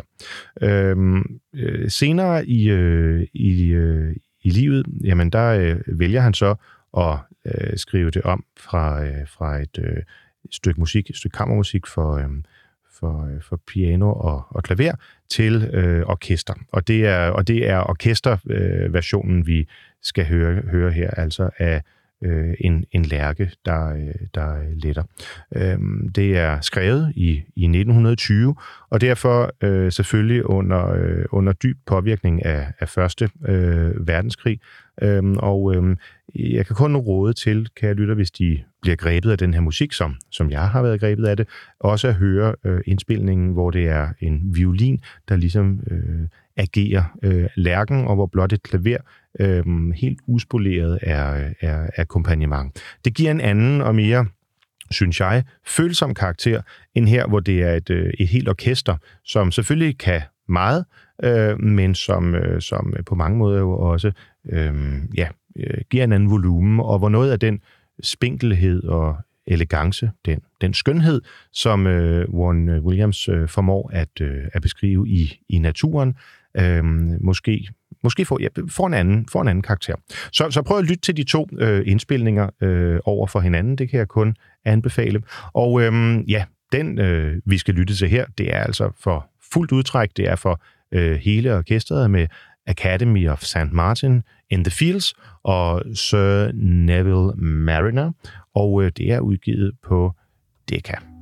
Øhm, 0.62 1.40
øh, 1.54 1.90
senere 1.90 2.46
i, 2.46 2.70
øh, 2.70 3.28
i, 3.34 3.70
øh, 3.70 4.16
i 4.44 4.50
livet, 4.50 4.86
jamen 5.04 5.30
der 5.30 5.48
øh, 5.48 6.00
vælger 6.00 6.22
han 6.22 6.34
så 6.34 6.56
at 6.98 7.18
øh, 7.46 7.78
skrive 7.78 8.10
det 8.10 8.22
om 8.22 8.44
fra, 8.58 9.06
øh, 9.06 9.28
fra 9.28 9.58
et 9.58 9.80
øh, 9.80 10.04
stykke 10.52 10.80
musik, 10.80 11.10
et 11.10 11.18
stykke 11.18 11.36
kammermusik 11.38 11.88
for, 11.88 12.14
øh, 12.14 12.30
for, 13.00 13.26
øh, 13.26 13.42
for 13.42 13.62
piano 13.68 14.14
og, 14.14 14.46
og 14.50 14.64
klaver 14.64 14.96
til 15.30 15.70
øh, 15.74 16.04
orkester. 16.06 16.54
Og 16.72 16.88
det 16.88 17.06
er, 17.08 17.30
og 17.30 17.48
det 17.48 17.70
er 17.70 17.90
orkesterversionen, 17.90 19.40
øh, 19.40 19.48
vi 19.48 19.68
skal 20.02 20.26
høre, 20.26 20.62
høre 20.62 20.92
her, 20.92 21.10
altså 21.10 21.50
af 21.58 21.82
øh, 22.24 22.54
en, 22.60 22.86
en 22.92 23.06
lærke, 23.06 23.52
der, 23.66 23.88
øh, 23.90 24.28
der 24.36 24.56
letter. 24.76 25.04
Øh, 25.56 25.78
det 26.16 26.38
er 26.38 26.62
skrevet 26.62 27.14
i, 27.16 27.30
i 27.56 27.64
1920, 27.64 28.56
og 28.90 29.02
derfor 29.02 29.52
øh, 29.62 29.92
selvfølgelig 29.92 30.46
under, 30.46 30.92
øh, 30.92 31.26
under 31.32 31.54
dyb 31.54 31.78
påvirkning 31.86 32.46
af, 32.46 32.68
af 32.80 32.90
Første 32.90 33.30
øh, 33.48 34.08
Verdenskrig. 34.08 34.60
Øh, 35.02 35.24
og 35.38 35.76
øh, 35.76 35.98
jeg 36.36 36.66
kan 36.66 36.76
kun 36.76 36.96
råde 36.96 37.34
til, 37.34 37.68
kan 37.76 37.88
jeg 37.88 37.96
lytte, 37.96 38.14
hvis 38.14 38.32
de 38.32 38.64
bliver 38.82 38.96
grebet 38.96 39.32
af 39.32 39.38
den 39.38 39.54
her 39.54 39.62
musik, 39.62 39.94
som, 39.94 40.16
som 40.32 40.50
jeg 40.50 40.70
har 40.70 40.82
været 40.82 41.00
grebet 41.00 41.26
af 41.26 41.38
det, 41.38 41.48
også 41.80 42.08
at 42.08 42.16
høre 42.16 42.56
øh, 42.64 42.82
indspilningen, 42.86 43.54
hvor 43.54 43.72
det 43.72 43.88
er 43.88 44.08
en 44.20 44.42
violin, 44.56 45.04
der 45.30 45.36
ligesom 45.36 45.80
øh, 45.92 46.28
agerer 46.58 47.04
øh, 47.24 47.48
lærken, 47.56 48.08
og 48.08 48.16
hvor 48.16 48.26
blot 48.26 48.54
et 48.54 48.64
klaver 48.64 48.98
øh, 49.40 49.92
helt 49.96 50.20
uspoleret 50.28 51.00
er, 51.02 51.54
er, 51.62 51.90
af 51.96 52.08
kompagnement. 52.08 52.82
Det 53.06 53.14
giver 53.14 53.32
en 53.32 53.42
anden 53.42 53.82
og 53.82 53.96
mere 53.96 54.26
synes 54.92 55.20
jeg, 55.20 55.44
følsom 55.68 56.14
karakter, 56.14 56.62
end 56.96 57.08
her, 57.08 57.28
hvor 57.28 57.40
det 57.40 57.62
er 57.62 57.74
et, 57.74 57.90
øh, 57.90 58.14
et 58.20 58.28
helt 58.28 58.50
orkester, 58.50 58.98
som 59.24 59.52
selvfølgelig 59.52 59.98
kan 59.98 60.22
meget, 60.50 60.86
øh, 61.24 61.60
men 61.60 61.96
som, 61.96 62.36
øh, 62.36 62.62
som 62.62 62.94
på 63.06 63.16
mange 63.16 63.38
måder 63.38 63.60
jo 63.60 63.72
også 63.72 64.12
øh, 64.50 65.02
ja, 65.18 65.28
øh, 65.56 65.82
giver 65.90 66.04
en 66.04 66.14
anden 66.14 66.32
volumen, 66.32 66.80
og 66.80 67.00
hvor 67.00 67.10
noget 67.10 67.32
af 67.32 67.40
den 67.40 67.62
spinkelhed 68.04 68.84
og 68.84 69.18
elegance, 69.48 70.12
den, 70.26 70.40
den 70.62 70.74
skønhed, 70.74 71.22
som 71.52 71.88
øh, 71.88 72.30
Warren 72.30 72.70
øh, 72.70 72.86
Williams 72.86 73.30
øh, 73.30 73.48
formår 73.48 73.90
at, 73.94 74.22
øh, 74.22 74.44
at 74.54 74.62
beskrive 74.62 75.10
i, 75.10 75.40
i 75.50 75.58
naturen, 75.58 76.16
øh, 76.58 76.84
måske 77.22 77.68
måske 78.04 78.26
får, 78.26 78.42
ja, 78.42 78.48
får, 78.70 78.88
en 78.88 78.94
anden, 78.94 79.28
får 79.32 79.42
en 79.42 79.48
anden 79.48 79.62
karakter. 79.62 79.96
Så, 80.32 80.52
så 80.52 80.62
prøv 80.62 80.78
at 80.78 80.84
lytte 80.84 81.02
til 81.02 81.18
de 81.18 81.24
to 81.24 81.48
øh, 81.60 81.84
indspilninger 81.86 82.50
øh, 82.62 83.00
over 83.06 83.28
for 83.28 83.40
hinanden. 83.40 83.76
Det 83.76 83.90
kan 83.90 84.00
jeg 84.00 84.08
kun 84.08 84.36
anbefale. 84.66 85.22
Og 85.54 85.82
øh, 85.82 86.20
ja, 86.32 86.46
den 86.72 87.00
øh, 87.00 87.42
vi 87.46 87.58
skal 87.58 87.74
lytte 87.74 87.96
til 87.96 88.10
her, 88.10 88.26
det 88.38 88.56
er 88.56 88.60
altså 88.60 88.92
for 89.00 89.30
fuldt 89.54 89.72
udtræk. 89.72 90.10
Det 90.18 90.30
er 90.30 90.36
for 90.36 90.62
øh, 90.92 91.16
hele 91.16 91.58
orkestret 91.58 92.12
med 92.12 92.28
Academy 92.68 93.30
of 93.30 93.42
St. 93.42 93.72
Martin 93.72 94.24
in 94.50 94.64
the 94.64 94.72
Fields 94.72 95.14
og 95.44 95.84
Sir 95.94 96.52
Neville 96.54 97.34
Mariner. 97.36 98.12
Og 98.56 98.84
øh, 98.84 98.92
det 98.98 99.12
er 99.12 99.20
udgivet 99.20 99.72
på 99.84 100.16
Decca. 100.70 101.13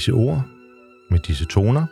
Disse 0.00 0.12
ord, 0.12 0.42
med 1.10 1.18
disse 1.18 1.44
toner, 1.44 1.86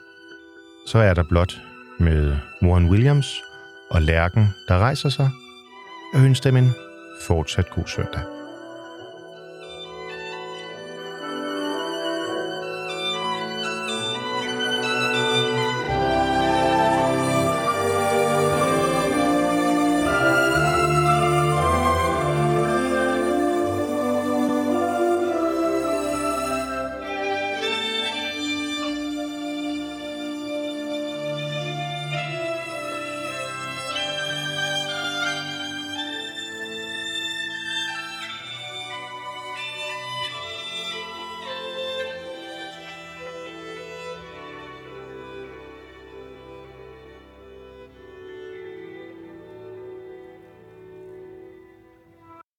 så 0.86 0.98
er 0.98 1.14
der 1.14 1.22
blot 1.22 1.60
med 1.98 2.36
Warren 2.62 2.90
Williams 2.90 3.42
og 3.90 4.02
Lærken, 4.02 4.48
der 4.68 4.78
rejser 4.78 5.08
sig, 5.08 5.30
og 6.14 6.24
ønsker 6.24 6.50
dem 6.50 6.56
en 6.56 6.72
fortsat 7.22 7.70
god 7.70 7.86
søndag. 7.86 8.37